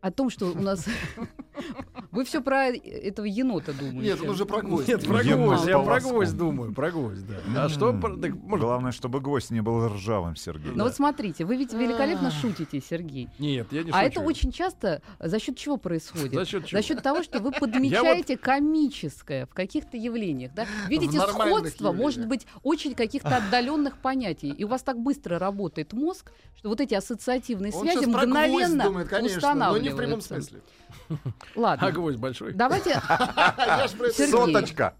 [0.00, 0.86] О том, что у нас...
[2.12, 3.98] Вы все про этого енота думаете.
[3.98, 4.88] Нет, он уже про гвоздь.
[4.88, 5.66] Нет, про гвоздь.
[5.66, 6.72] Я про гвоздь думаю.
[6.72, 7.64] Про гвоздь, да.
[7.64, 7.92] А что?
[7.92, 10.72] Главное, чтобы гвоздь не был ржавым, Сергей.
[10.74, 13.28] Ну вот смотрите, вы ведь великолепно шутите, Сергей.
[13.38, 14.06] Нет, я не А шучу.
[14.06, 16.32] это очень часто за счет чего происходит?
[16.32, 17.00] За счет чего?
[17.00, 20.54] того, что вы подмечаете комическое в каких-то явлениях.
[20.54, 20.66] Да?
[20.88, 24.50] Видите, сходство может быть очень каких-то отдаленных понятий.
[24.50, 29.08] И у вас так быстро работает мозг, что вот эти ассоциативные связи мгновенно думает,
[29.98, 30.60] прямом смысле.
[31.54, 31.86] Ладно.
[31.86, 32.52] А гвоздь большой?
[32.52, 33.00] Давайте,
[34.30, 34.94] Соточка.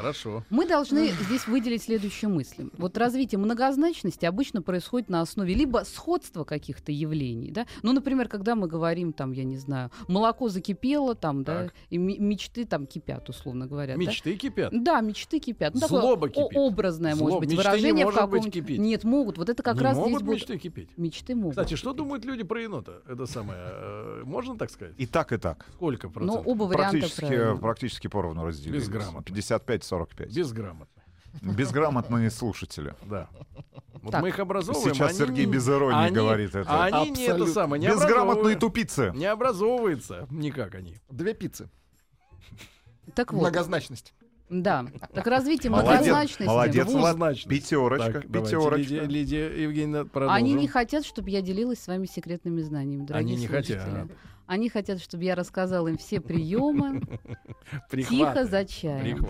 [0.00, 0.44] Хорошо.
[0.50, 2.68] Мы должны здесь выделить следующую мысль.
[2.76, 8.54] Вот развитие многозначности обычно происходит на основе либо сходства каких-то явлений, да, ну, например, когда
[8.54, 11.66] мы говорим, там, я не знаю, молоко закипело, там, так.
[11.66, 13.96] да, и мечты там кипят, условно говоря.
[13.96, 14.38] Мечты да?
[14.38, 14.84] кипят?
[14.84, 15.74] Да, мечты кипят.
[15.74, 16.58] Ну, Злоба такое кипит.
[16.58, 17.22] образное, Злоб...
[17.22, 18.40] может быть, мечты выражение не может в каком...
[18.40, 18.78] быть кипеть.
[18.78, 19.38] Нет, могут.
[19.38, 20.62] Вот это как не раз могут здесь мечты будут...
[20.62, 20.88] кипеть.
[20.96, 21.52] Мечты могут.
[21.52, 23.02] Кстати, что думают люди про енота?
[23.08, 24.94] Это самое, э, можно так сказать?
[24.98, 25.66] И так, и так.
[25.74, 26.44] Сколько ну, процентов?
[26.44, 27.56] Ну, оба варианта практически, правильно.
[27.56, 28.78] практически поровну разделили.
[28.78, 29.32] Без грамоты.
[29.32, 30.34] 55 45.
[30.34, 31.04] Безграмотные.
[31.42, 32.94] Безграмотные слушатели.
[33.02, 33.28] Да.
[34.02, 34.22] Вот так.
[34.22, 34.94] мы их образовываем.
[34.94, 36.70] Сейчас они, Сергей без иронии они, говорит это.
[36.70, 37.20] А они Абсолютно.
[37.20, 37.82] не это самое.
[37.82, 39.12] Не Безграмотные тупицы.
[39.14, 40.96] Не образовываются никак они.
[41.10, 41.68] Две пиццы.
[43.14, 43.40] Так вот.
[43.40, 44.14] Многозначность
[44.50, 44.86] да.
[45.14, 46.42] Так развитие Молодец, многозначности.
[46.42, 46.86] молодец.
[46.90, 47.48] Двузначность.
[47.48, 48.76] Пятерочка, Так, давайте, пятерочка.
[48.76, 50.36] Лидия, Лидия Евгеньевна, продолжим.
[50.36, 53.78] Они не хотят, чтобы я делилась с вами секретными знаниями, дорогие Они не слушатели.
[53.78, 54.08] хотят.
[54.46, 57.02] Они хотят, чтобы я рассказала им все приемы,
[57.92, 59.24] тихо за чаем.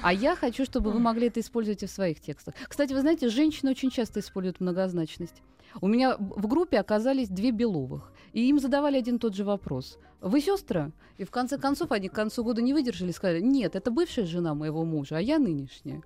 [0.00, 2.54] А я хочу, чтобы вы могли это использовать и в своих текстах.
[2.66, 5.42] Кстати, вы знаете, женщины очень часто используют многозначность.
[5.80, 9.98] У меня в группе оказались две Беловых, и им задавали один и тот же вопрос.
[10.20, 10.92] Вы сестры?
[11.18, 14.26] И в конце концов они к концу года не выдержали и сказали, нет, это бывшая
[14.26, 16.02] жена моего мужа, а я нынешняя.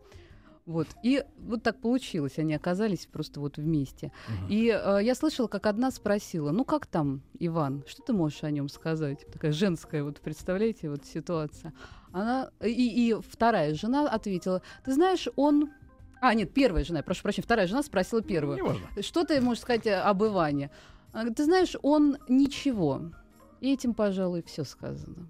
[0.67, 0.89] Вот.
[1.05, 4.11] И вот так получилось, они оказались просто вот вместе.
[4.49, 8.51] И э, я слышала, как одна спросила, ну как там, Иван, что ты можешь о
[8.51, 9.25] нем сказать?
[9.33, 11.73] Такая женская, вот представляете, вот ситуация.
[12.11, 15.71] Она, и, и вторая жена ответила, ты знаешь, он...
[16.27, 18.57] А, нет, первая жена, прошу прощения, вторая жена спросила первую.
[18.57, 18.89] Неважно.
[19.01, 20.71] Что ты можешь сказать об Иване?
[21.13, 23.13] Она говорит, ты знаешь, он ничего.
[23.61, 25.29] И этим, пожалуй, все сказано.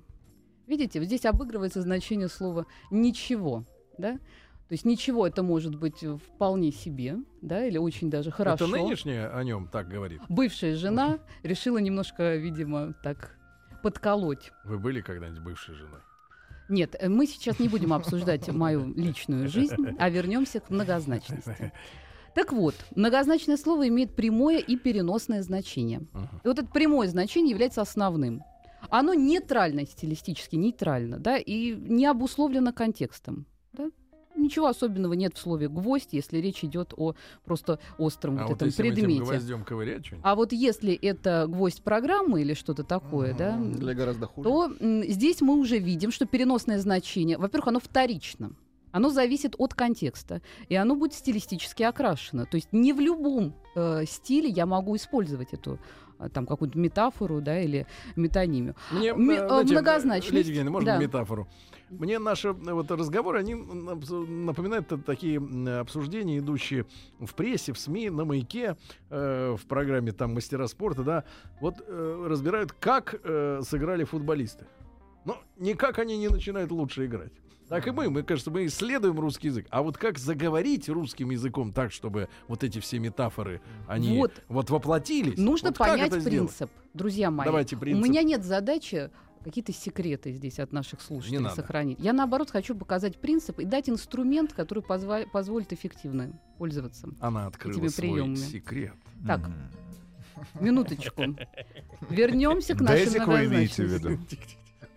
[0.66, 3.64] Видите, вот здесь обыгрывается значение слова «ничего».
[3.98, 4.14] Да?
[4.14, 8.64] То есть ничего это может быть вполне себе, да, или очень даже хорошо.
[8.64, 10.20] Это нынешняя о нем так говорит.
[10.28, 13.37] Бывшая жена решила немножко, видимо, так
[13.82, 14.50] подколоть.
[14.64, 16.00] Вы были когда-нибудь бывшей женой?
[16.68, 21.72] Нет, э, мы сейчас не будем обсуждать мою личную жизнь, а вернемся к многозначности.
[22.35, 26.00] Так вот, многозначное слово имеет прямое и переносное значение.
[26.44, 28.42] И вот это прямое значение является основным.
[28.90, 33.46] Оно нейтрально стилистически, нейтрально, да, и не обусловлено контекстом.
[33.72, 33.90] да.
[34.37, 38.57] Ничего особенного нет в слове гвоздь, если речь идет о просто остром А вот вот
[38.57, 39.22] этом если этим предмете.
[39.22, 40.25] гвоздем ковырять что-нибудь?
[40.27, 44.49] А вот если это гвоздь программы или что-то такое, да, Для гораздо хуже.
[44.49, 48.53] то м, здесь мы уже видим, что переносное значение, во-первых, оно вторично.
[48.92, 52.46] Оно зависит от контекста, и оно будет стилистически окрашено.
[52.46, 55.79] То есть не в любом э, стиле я могу использовать эту
[56.33, 58.74] там какую-то метафору, да, или метонимию.
[58.90, 60.98] Мне М- э, э, знаете, многозначность, Лидия можно да.
[60.98, 61.48] метафору?
[61.90, 65.40] Мне наши э, вот разговоры, они напоминают такие
[65.81, 66.87] обсуждения, идущие
[67.20, 68.76] в прессе, в СМИ, на маяке,
[69.11, 71.24] э, в программе там мастера спорта, да,
[71.61, 74.66] вот э, разбирают, как э, сыграли футболисты.
[75.26, 77.32] Но никак они не начинают лучше играть.
[77.68, 79.66] Так и мы, мы, кажется, мы исследуем русский язык.
[79.70, 84.70] А вот как заговорить русским языком так, чтобы вот эти все метафоры, они вот, Вот.
[84.70, 85.36] воплотились?
[85.36, 86.50] Нужно Вот понять это сделать?
[86.56, 87.44] принцип, друзья мои.
[87.44, 88.04] Давайте принцип.
[88.04, 89.10] У меня нет задачи
[89.42, 91.56] какие-то секреты здесь от наших слушателей надо.
[91.56, 91.98] сохранить.
[91.98, 97.08] Я, наоборот, хочу показать принцип и дать инструмент, который позва- позволит эффективно пользоваться.
[97.18, 98.34] Она открыла Этими свой приемами.
[98.36, 98.94] секрет.
[99.26, 99.50] Так,
[100.60, 101.22] минуточку.
[102.10, 104.18] Вернемся к нашей Дезик вы имеете в виду?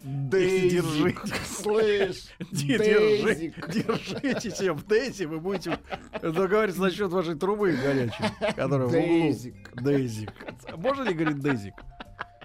[0.02, 1.24] Дейзик.
[1.46, 3.70] Слышь, Держи, Дейзик.
[3.70, 5.78] держитесь в Дейзи, вы будете
[6.22, 8.24] договариваться насчет вашей трубы горячей,
[8.56, 9.02] которая в углу.
[9.02, 9.56] Дейзик.
[9.76, 10.32] Дейзик.
[10.78, 11.74] Можно ли говорить Дейзик?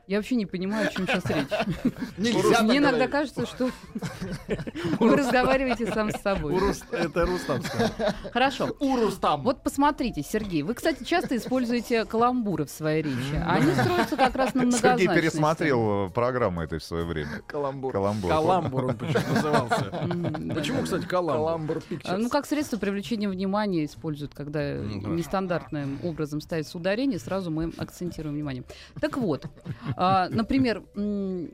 [0.07, 1.47] Я вообще не понимаю, о чем сейчас речь.
[2.19, 3.11] Нельзя так Мне иногда говорить.
[3.11, 3.71] кажется, что
[5.01, 6.55] вы разговариваете сам с собой.
[6.93, 7.63] Это Рустам.
[8.33, 8.77] Хорошо.
[8.81, 9.43] Урус там.
[9.43, 13.43] Вот посмотрите, Сергей, вы, кстати, часто используете каламбуры в своей речи.
[13.47, 15.21] Они строятся как раз на Сергей многозначности.
[15.21, 17.41] пересмотрел э, программу этой в свое время.
[17.47, 17.93] Каламбур.
[17.93, 18.31] Каламбур.
[18.31, 20.55] Каламбур он почему назывался.
[20.55, 21.45] Почему, кстати, каламбур?
[21.45, 22.17] Каламбур А.
[22.19, 28.35] Ну, как средство привлечения внимания используют, когда Ну, нестандартным образом ставится ударение, сразу мы акцентируем
[28.35, 28.65] внимание.
[29.01, 29.47] Так вот,
[29.97, 31.51] например, м,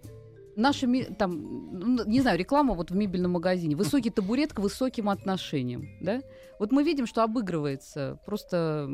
[0.57, 0.87] наша,
[1.19, 3.77] там, не знаю, реклама вот в мебельном магазине.
[3.77, 6.23] Высокий табурет к высоким отношениям, да?
[6.59, 8.87] Вот мы видим, что обыгрывается просто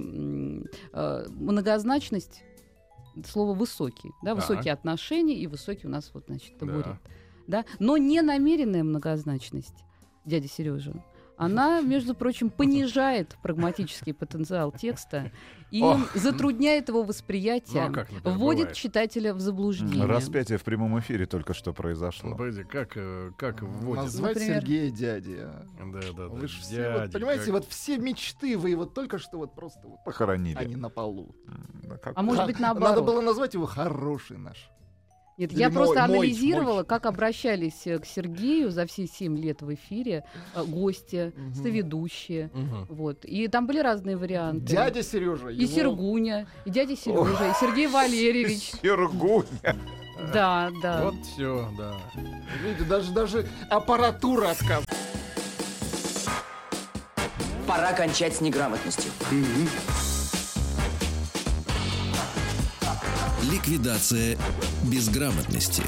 [0.93, 2.43] э, многозначность
[3.27, 4.35] слова «высокий», да?
[4.35, 4.37] Так.
[4.37, 6.87] Высокие отношения и высокий у нас вот, значит, табурет.
[6.87, 6.99] Да.
[7.47, 7.65] Да?
[7.79, 9.85] Но не намеренная многозначность,
[10.25, 10.93] дядя Сережа,
[11.37, 15.31] она, между прочим, понижает прагматический потенциал текста
[15.71, 16.15] и Ох.
[16.15, 18.77] затрудняет его восприятие, Ну, а как, например, вводит бывает?
[18.77, 20.05] читателя в заблуждение.
[20.07, 22.31] Распятие в прямом эфире только что произошло.
[22.33, 24.05] погоди, как, э, как вводит?
[24.05, 24.61] Назвать Например?
[24.63, 25.39] Сергея дядей.
[25.41, 25.67] а.
[25.93, 26.29] Да, да, да.
[26.29, 29.55] Вы ж все, дядя, вот, понимаете, как- вот все мечты вы вот только что вот
[29.55, 30.57] просто вот Похоронили.
[30.57, 31.35] они на полу.
[31.83, 33.05] Да как- А может быть, Надо наоборот.
[33.05, 34.71] было назвать его хороший наш.
[35.39, 36.85] Нет, Или я мой- просто мой- анализировала, мой.
[36.87, 41.55] как обращались э, к Сергею за все семь лет в эфире э, гости, Мгм.
[41.55, 42.51] соведущие.
[42.55, 42.87] Мгм.
[42.89, 43.25] Вот.
[43.27, 44.67] И там были разные варианты.
[44.67, 45.49] Дядя Сережа.
[45.51, 48.73] И Сергуня, и дядя Сережа, и Сергей Валерьевич.
[48.83, 49.77] Сергуня.
[50.33, 51.03] Да, да.
[51.05, 52.01] Вот все, да.
[52.65, 54.87] Видите, даже, даже аппаратура отказывает.
[57.67, 59.11] Пора кончать с неграмотностью.
[63.51, 64.37] Ликвидация
[64.91, 65.83] безграмотности.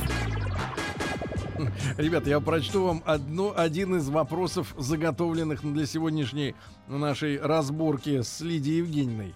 [1.97, 6.55] Ребята, я прочту вам одну, один из вопросов, заготовленных для сегодняшней
[6.87, 9.35] нашей разборки с Лидией Евгеньевной.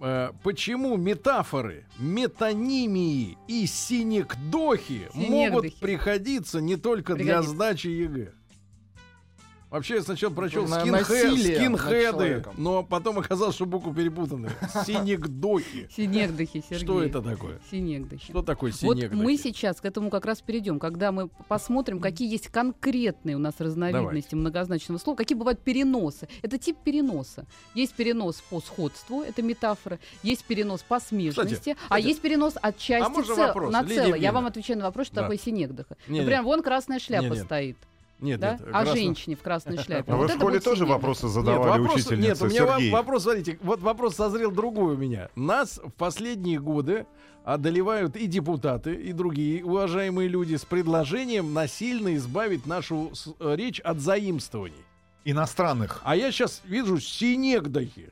[0.00, 5.80] Э, Почему метафоры, метонимии и синекдохи могут Синекдохи.
[5.80, 7.54] приходиться не только для Пригодится.
[7.54, 8.32] сдачи ЕГЭ?
[9.74, 14.48] Вообще, я сначала прочел На- скинхе- скинхеды, но потом оказалось, что буквы перепутаны.
[14.86, 15.88] Синекдохи.
[15.96, 16.84] Синегдохи, Сергей.
[16.84, 17.58] Что это такое?
[17.72, 18.24] Синегдохи.
[18.30, 19.20] Что такое Вот синекдохи?
[19.20, 23.54] мы сейчас к этому как раз перейдем, когда мы посмотрим, какие есть конкретные у нас
[23.58, 26.28] разновидности многозначного слова, какие бывают переносы.
[26.42, 27.44] Это тип переноса.
[27.74, 32.78] Есть перенос по сходству, это метафора, есть перенос по смежности, а кстати, есть перенос от
[32.78, 34.18] части можно цел- на целое.
[34.18, 35.22] Я вам отвечаю на вопрос, что Да.
[35.22, 35.96] такое синегдоха.
[36.06, 36.20] Не-не.
[36.20, 37.44] Например, вон красная шляпа Не-нет.
[37.44, 37.76] стоит.
[38.20, 38.52] Нет, да?
[38.52, 38.62] нет.
[38.72, 40.12] а красно- женщине в красной шляпе.
[40.12, 42.90] А вы Вот в это школе тоже вопросы Нет, задавали вопрос, нет, у меня Сергей?
[42.90, 45.28] вопрос, смотрите, вот вопрос созрел другой у меня.
[45.36, 47.06] Нас в последние годы
[47.44, 53.98] одолевают и депутаты, и другие уважаемые люди с предложением насильно избавить нашу э, речь от
[54.00, 54.76] заимствований.
[55.26, 56.00] Иностранных.
[56.04, 58.10] А я сейчас вижу синегдохи.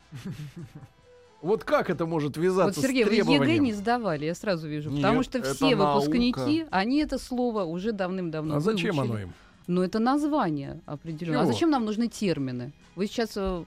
[1.40, 3.64] Вот как это может Вот, вязаться Сергей, с вы ЕГЭ требованием?
[3.64, 4.90] не сдавали, я сразу вижу.
[4.90, 5.94] Нет, потому что все наука.
[6.00, 9.10] выпускники, они это слово уже давным-давно А зачем выучили.
[9.12, 9.32] оно им?
[9.66, 11.40] Ну, это название определенно.
[11.40, 11.52] А Чего?
[11.52, 12.72] зачем нам нужны термины?
[12.96, 13.32] Вы сейчас...
[13.36, 13.64] э,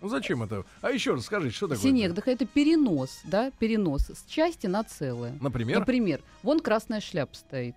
[0.00, 0.64] Ну зачем это?
[0.82, 1.82] А еще раз скажите, что такое?
[1.82, 5.34] Синегдоха— это перенос, да, перенос с части на целое.
[5.40, 5.80] Например?
[5.80, 7.74] Например, вон красная шляпа стоит.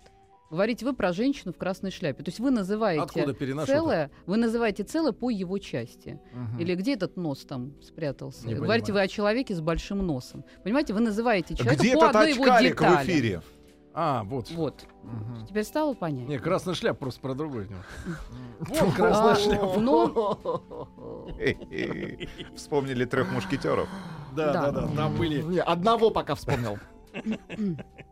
[0.50, 2.22] Говорите вы про женщину в красной шляпе.
[2.22, 3.06] То есть вы называете
[3.66, 6.18] целое, вы называете целое по его части.
[6.32, 6.58] Мгм.
[6.58, 8.46] Или где этот нос там спрятался?
[8.46, 9.02] Не Говорите понимаю.
[9.02, 10.44] вы о человеке с большим носом.
[10.64, 13.06] Понимаете, вы называете человека по Где-то одной его очкарик в детали.
[13.12, 13.42] эфире.
[14.00, 14.48] А, вот.
[14.52, 14.86] Вот.
[15.02, 15.44] Мгм.
[15.48, 16.30] Теперь стало понятно.
[16.30, 17.66] Не, красная шляпа просто про другой.
[18.60, 19.80] Вот А, красная шляпа.
[19.80, 20.38] но
[22.54, 23.88] Вспомнили трех мушкетеров.
[24.36, 24.70] Да, Да.
[24.70, 24.88] да.
[24.94, 26.78] Там были Не, одного пока вспомнил.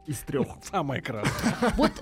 [0.06, 0.48] Из трех.
[0.64, 1.70] самые красные.
[1.76, 1.92] Вот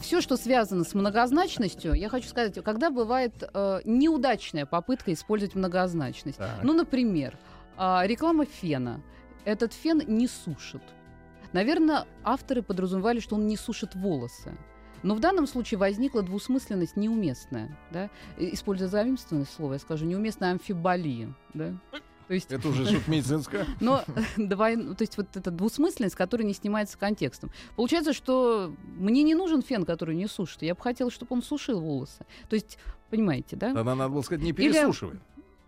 [0.00, 6.36] все, что связано с многозначностью, я хочу сказать, когда бывает э, неудачная попытка использовать многозначность.
[6.36, 6.58] Так.
[6.62, 7.38] Ну, например,
[7.78, 9.00] а, реклама фена.
[9.46, 10.82] Этот фен не сушит.
[11.52, 14.52] Наверное, авторы подразумевали, что он не сушит волосы.
[15.02, 17.76] Но в данном случае возникла двусмысленность неуместная.
[17.90, 18.08] Да?
[18.38, 21.34] Используя заимствованное слово, я скажу, неуместная амфиболия.
[21.54, 21.74] Да?
[22.28, 23.66] То есть Это уже что-то медицинское.
[23.80, 24.04] но
[24.36, 27.50] давай, ну, то есть вот эта двусмысленность, которая не снимается контекстом.
[27.76, 30.62] Получается, что мне не нужен фен, который не сушит.
[30.62, 32.24] Я бы хотела, чтобы он сушил волосы.
[32.48, 32.78] То есть,
[33.10, 33.74] понимаете, да?
[33.74, 35.18] Тогда надо было сказать, не Или- пересушивай.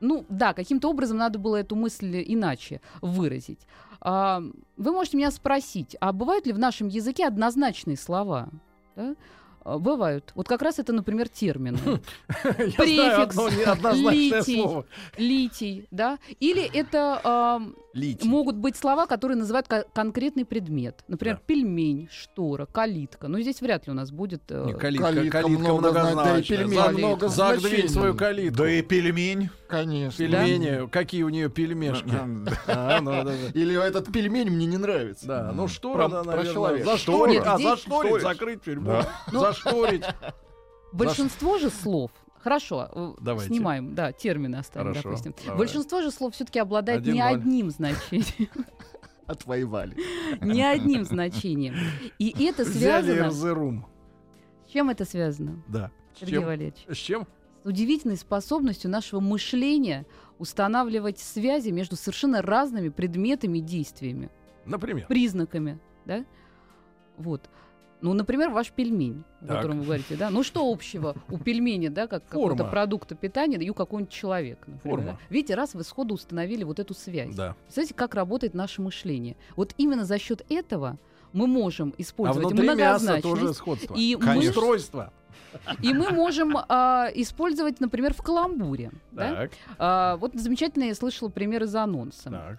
[0.05, 3.61] Ну да, каким-то образом надо было эту мысль иначе выразить.
[4.03, 4.43] А,
[4.77, 8.51] вы можете меня спросить, а бывают ли в нашем языке однозначные слова?
[8.97, 9.15] Да?
[9.65, 10.33] А, Бывают.
[10.35, 11.79] Вот как раз это, например, термины.
[12.43, 14.61] Знаю Префикс, неоднозначное литий.
[14.63, 14.87] слово.
[15.17, 16.19] Литий, да?
[16.39, 17.63] Или это
[17.95, 18.29] Литий.
[18.29, 21.05] могут быть слова, которые называют ко- конкретный предмет.
[21.09, 21.43] Например, Да.
[21.47, 23.29] пельмень, штора, калитка.
[23.29, 24.43] Но здесь вряд ли у нас будет...
[24.51, 26.59] э, Не, калитка, Калитка калитка много знает, да и многозначная.
[26.59, 27.89] пельмень За- много значений.
[27.89, 28.59] свою калитку.
[28.59, 29.51] Да и пельмень.
[29.69, 30.19] Конечно.
[30.19, 32.05] Пельмени, какие у нее пельмешки.
[33.01, 33.33] Ну, да, да.
[33.55, 35.27] Или этот пельмень мне не нравится.
[35.27, 36.85] Да, ну да, про наверное, человека.
[36.85, 38.23] зашторить, а зашторить, Шторить.
[38.23, 39.09] закрыть Да.
[39.33, 40.05] Ну, зашторить.
[40.93, 42.11] Большинство же слов
[42.45, 43.55] Хорошо, э, Давайте.
[43.55, 45.35] снимаем, да, термины оставим, Хорошо, допустим.
[45.47, 45.59] давай.
[45.59, 47.41] Большинство же слов все-таки обладает не Один-ноль.
[47.41, 48.49] одним значением.
[49.27, 49.97] Отвоевали.
[50.43, 51.75] Не одним значением.
[52.19, 53.59] И это Взяли связано...
[53.59, 53.83] room.
[54.69, 55.91] С чем это связано, Да.
[56.15, 56.45] Сергей чем?
[56.45, 56.85] Валерьевич?
[56.87, 57.27] С чем?
[57.63, 60.05] С удивительной способностью нашего мышления
[60.39, 64.31] устанавливать связи между совершенно разными предметами и действиями,
[64.67, 65.07] Например.
[65.07, 66.27] признаками, да?
[67.17, 67.49] Вот.
[68.05, 69.57] Ну, например, ваш пельмень, о Так.
[69.57, 70.29] котором вы говорите, да?
[70.29, 74.97] Ну, что общего у пельмени, да, как какого-то продукта питания и у какого-нибудь человека, например,
[74.99, 75.13] Форма.
[75.13, 75.19] да?
[75.31, 77.35] Видите, раз вы сходу установили вот эту связь.
[77.35, 77.57] Да.
[77.63, 79.37] Представляете, как работает наше мышление?
[79.57, 80.99] Вот именно за счет этого
[81.33, 83.95] мы можем А использовать мяса многозначность, тоже сходство.
[83.95, 84.51] и Конечно.
[84.51, 85.13] Устройство.
[85.81, 88.91] и мы можем а, использовать, например, в каламбуре.
[89.13, 89.35] да?
[89.35, 92.29] Так, А, вот замечательно я слышала пример из анонса.
[92.31, 92.59] так.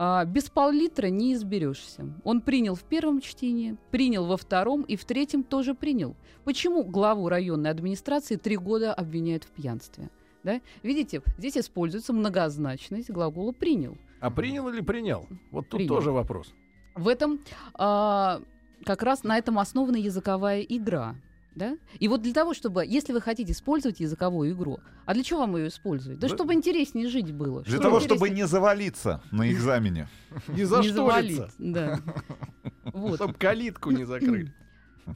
[0.00, 2.06] А, без пол-литра не изберешься.
[2.22, 6.14] Он принял в первом чтении, принял во втором и в третьем тоже принял.
[6.44, 10.08] Почему главу районной администрации три года обвиняют в пьянстве?
[10.44, 10.60] Да?
[10.84, 13.98] Видите, здесь используется многозначность глагола «принял».
[14.20, 15.26] А принял или принял?
[15.50, 15.96] Вот тут Принял.
[15.96, 16.54] тоже вопрос.
[16.94, 17.40] В этом
[17.74, 18.40] а,
[18.84, 21.16] как раз на этом основана языковая игра.
[21.58, 21.76] Да?
[21.98, 25.56] И вот для того, чтобы, если вы хотите использовать языковую игру, а для чего вам
[25.56, 26.18] ее использовать?
[26.20, 27.62] Да, Да- чтобы интереснее жить было.
[27.62, 30.08] Для чтобы того, чтобы не завалиться на экзамене.
[30.48, 30.94] Не не зашториться.
[30.96, 31.42] завалить.
[31.58, 32.00] Да.
[32.92, 33.16] Вот.
[33.16, 34.48] Чтоб калитку не закрыть.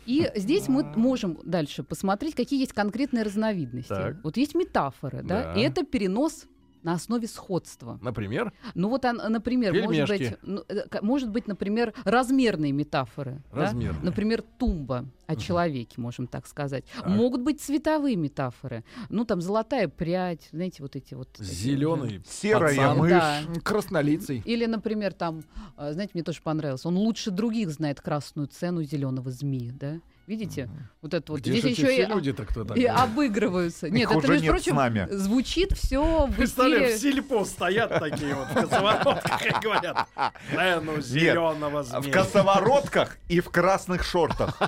[0.06, 3.88] И здесь мы можем дальше посмотреть, какие есть конкретные разновидности.
[3.88, 4.16] Так.
[4.24, 5.60] Вот есть метафоры, да, Да.
[5.60, 6.46] и это перенос
[6.82, 7.98] на основе сходства.
[8.02, 13.42] Например, Ну вот, например, может быть, ну, э, может быть, например, размерные метафоры.
[13.52, 13.62] да?
[13.62, 14.02] Размерные.
[14.02, 16.84] Например, тумба о человеке, можем так сказать.
[16.94, 17.06] Так.
[17.06, 18.84] Могут быть цветовые метафоры.
[19.08, 21.30] Ну, там золотая прядь, знаете, вот эти вот.
[21.32, 22.22] такие зеленый.
[22.26, 22.98] Серая пацан.
[22.98, 23.10] мышь.
[23.10, 23.40] Да.
[23.62, 24.42] Краснолицый.
[24.44, 25.42] Или, например, там,
[25.76, 26.84] а, знаете, мне тоже понравилось.
[26.84, 30.00] Он лучше других знает красную цену зеленого змея, да?
[30.32, 30.70] Видите?
[31.02, 31.42] Вот это вот.
[31.42, 33.90] Где Здесь еще и, люди-то кто и обыгрываются.
[33.90, 35.06] Нет, это, уже между нет с прочим, нами.
[35.10, 40.08] звучит все в Представляю, в сельпо стоят такие вот в косоворотках и говорят
[40.50, 42.12] цену зеленого В змея.
[42.14, 44.58] косоворотках и в красных шортах.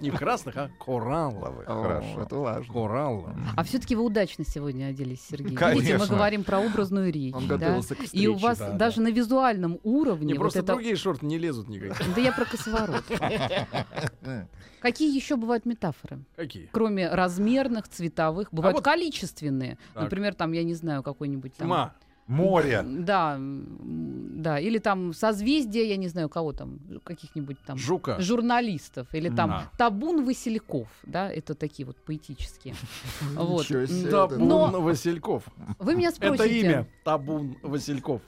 [0.00, 1.66] Не в красных, а коралловых.
[1.66, 2.22] Хорошо.
[2.22, 2.72] Это важно.
[2.72, 3.36] Коралловых.
[3.56, 5.56] А все-таки вы удачно сегодня оделись, Сергей.
[5.56, 5.80] Конечно.
[5.80, 7.34] Видите, мы говорим про образную речь.
[7.34, 7.56] Он да?
[7.56, 10.74] готовился к И у вас да, даже на визуальном уровне Не, просто это...
[10.74, 12.08] другие шорты не лезут никакие.
[12.14, 13.02] Да я про косоворот.
[14.86, 16.20] Какие еще бывают метафоры?
[16.36, 16.68] Какие?
[16.72, 19.78] Кроме размерных, цветовых, бывают вот- количественные.
[19.94, 20.04] Так.
[20.04, 21.66] Например, там, я не знаю, какой-нибудь там...
[21.68, 21.94] Тьма.
[22.28, 22.82] Море.
[22.84, 24.58] Да, да.
[24.58, 28.20] Или там созвездие, я не знаю, кого там, каких-нибудь там Жука.
[28.20, 29.06] журналистов.
[29.12, 29.70] Или там Да.
[29.78, 32.74] табун Васильков, да, это такие вот поэтические.
[33.34, 33.66] Вот.
[33.68, 35.44] Табун Васильков.
[35.78, 36.60] Вы меня Это спросите...
[36.60, 36.86] имя.
[37.04, 38.22] Табун Васильков.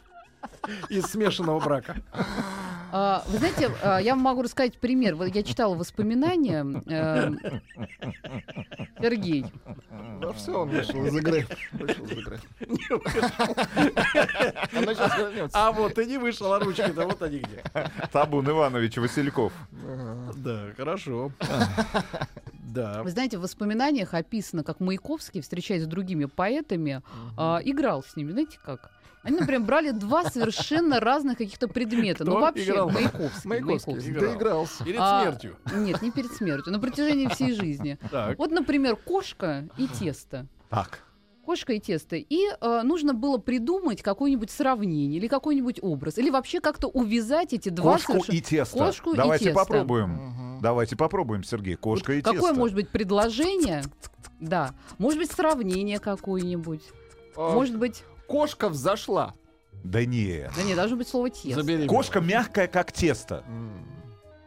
[0.89, 1.97] Из смешанного брака.
[2.91, 5.15] А, Вы знаете, а, я вам могу рассказать пример.
[5.15, 6.65] Вот Я читала воспоминания.
[6.87, 7.31] э,
[9.01, 9.47] Сергей.
[10.21, 11.47] Да все, он вышел из игры.
[11.73, 12.41] Вышел из игры.
[14.73, 15.59] Она сейчас вернется.
[15.59, 17.63] А вот и не вышел, а ручки-то вот они где.
[18.13, 19.53] Табун Иванович Васильков.
[20.37, 21.31] Да, хорошо.
[22.53, 23.03] Да.
[23.03, 27.03] Вы знаете, в воспоминаниях описано, как Маяковский, встречаясь с другими поэтами,
[27.37, 28.33] а, играл с ними.
[28.33, 28.91] Знаете как?
[29.23, 32.25] Они, например, брали два совершенно разных каких-то предмета.
[32.25, 32.91] Кто ну, вообще, играл?
[32.91, 33.49] Маяковский.
[33.49, 33.93] Маяковский.
[33.93, 34.11] Маяковский.
[34.13, 34.31] играл.
[34.31, 34.85] Доигрался.
[34.85, 35.57] Перед А, смертью.
[35.75, 37.99] Нет, не перед смертью, на протяжении всей жизни.
[38.11, 38.39] Так.
[38.39, 40.47] Вот, например, кошка и тесто.
[40.71, 41.01] Так.
[41.45, 42.17] Кошка и тесто.
[42.17, 46.19] И э, нужно было придумать какое-нибудь сравнение или какой-нибудь образ.
[46.19, 48.79] Или вообще как-то увязать эти два Кошку совершенно- и тесто.
[48.79, 49.59] Кошку и Давайте тесто.
[49.59, 50.59] попробуем.
[50.61, 51.77] Давайте попробуем, Сергей.
[51.77, 52.55] Кошка и Какое тесто.
[52.55, 53.83] может быть предложение?
[54.41, 54.75] Да.
[54.99, 56.83] Может быть, сравнение какое-нибудь.
[57.37, 58.05] А, Может быть...
[58.29, 59.35] Кошка взошла.
[59.83, 60.49] Да не.
[60.55, 61.63] Да не, должно быть слово тесто.
[61.63, 61.87] Забери.
[61.89, 63.43] Кошка мягкая, как тесто.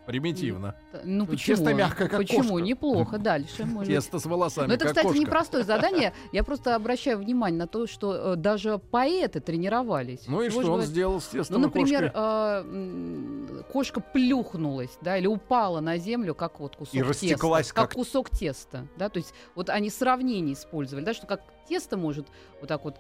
[0.06, 0.76] Примитивно.
[1.04, 1.56] Ну Ну, почему?
[1.56, 2.42] тесто мягкое, как Почему?
[2.50, 2.66] кошка.
[2.66, 3.18] Неплохо.
[3.18, 3.66] Дальше.
[3.66, 3.88] может быть.
[4.04, 5.20] Тесто с волосами, Но это, как кстати, кошка.
[5.22, 6.14] непростое задание.
[6.34, 10.22] Я просто обращаю внимание на то, что э, даже поэты тренировались.
[10.28, 14.98] Ну и Чего что он вы- сделал с Ну, тестом и например, э, кошка плюхнулась,
[15.02, 17.90] да, или упала на землю, как вот кусок И растеклась, теста, как...
[17.92, 22.28] как- кусок теста, да, то есть вот они сравнение использовали, да, что как тесто может
[22.60, 22.96] вот так вот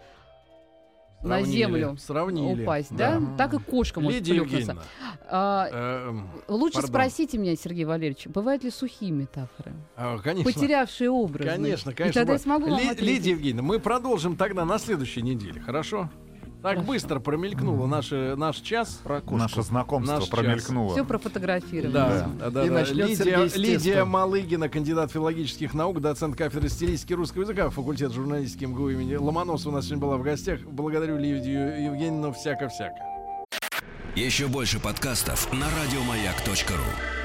[1.23, 2.63] на землю Сравнили.
[2.63, 4.77] упасть, да, так и кошка может Лидия плюхнуться.
[5.29, 5.67] А,
[6.07, 6.89] эм, лучше пардон.
[6.89, 10.51] спросите меня, Сергей Валерьевич, бывают ли сухие метафоры, а, конечно.
[10.51, 11.45] потерявшие образ?
[11.47, 12.21] Конечно, И конечно.
[12.21, 12.95] тогда я смогу Ли-.
[12.99, 16.09] Лидия Евгеньевна, мы продолжим тогда на следующей неделе, хорошо?
[16.61, 16.87] Так Хорошо.
[16.87, 19.01] быстро промелькнуло наше, наш час.
[19.31, 20.93] Наше знакомство Наш промелькнуло.
[20.93, 21.91] Все профотографировано.
[21.91, 22.65] Да, да, да.
[22.65, 22.73] И да.
[22.75, 24.03] начнет Лидия, Лидия.
[24.05, 29.75] Малыгина, кандидат филологических наук, доцент кафедры стилистики русского языка, факультет журналистики МГУ имени Ломоносова у
[29.75, 30.59] нас сегодня была в гостях.
[30.61, 32.95] Благодарю Лидию Евгеньевну всяко-всяко.
[34.15, 37.20] Еще больше подкастов на радиомаяк.ру.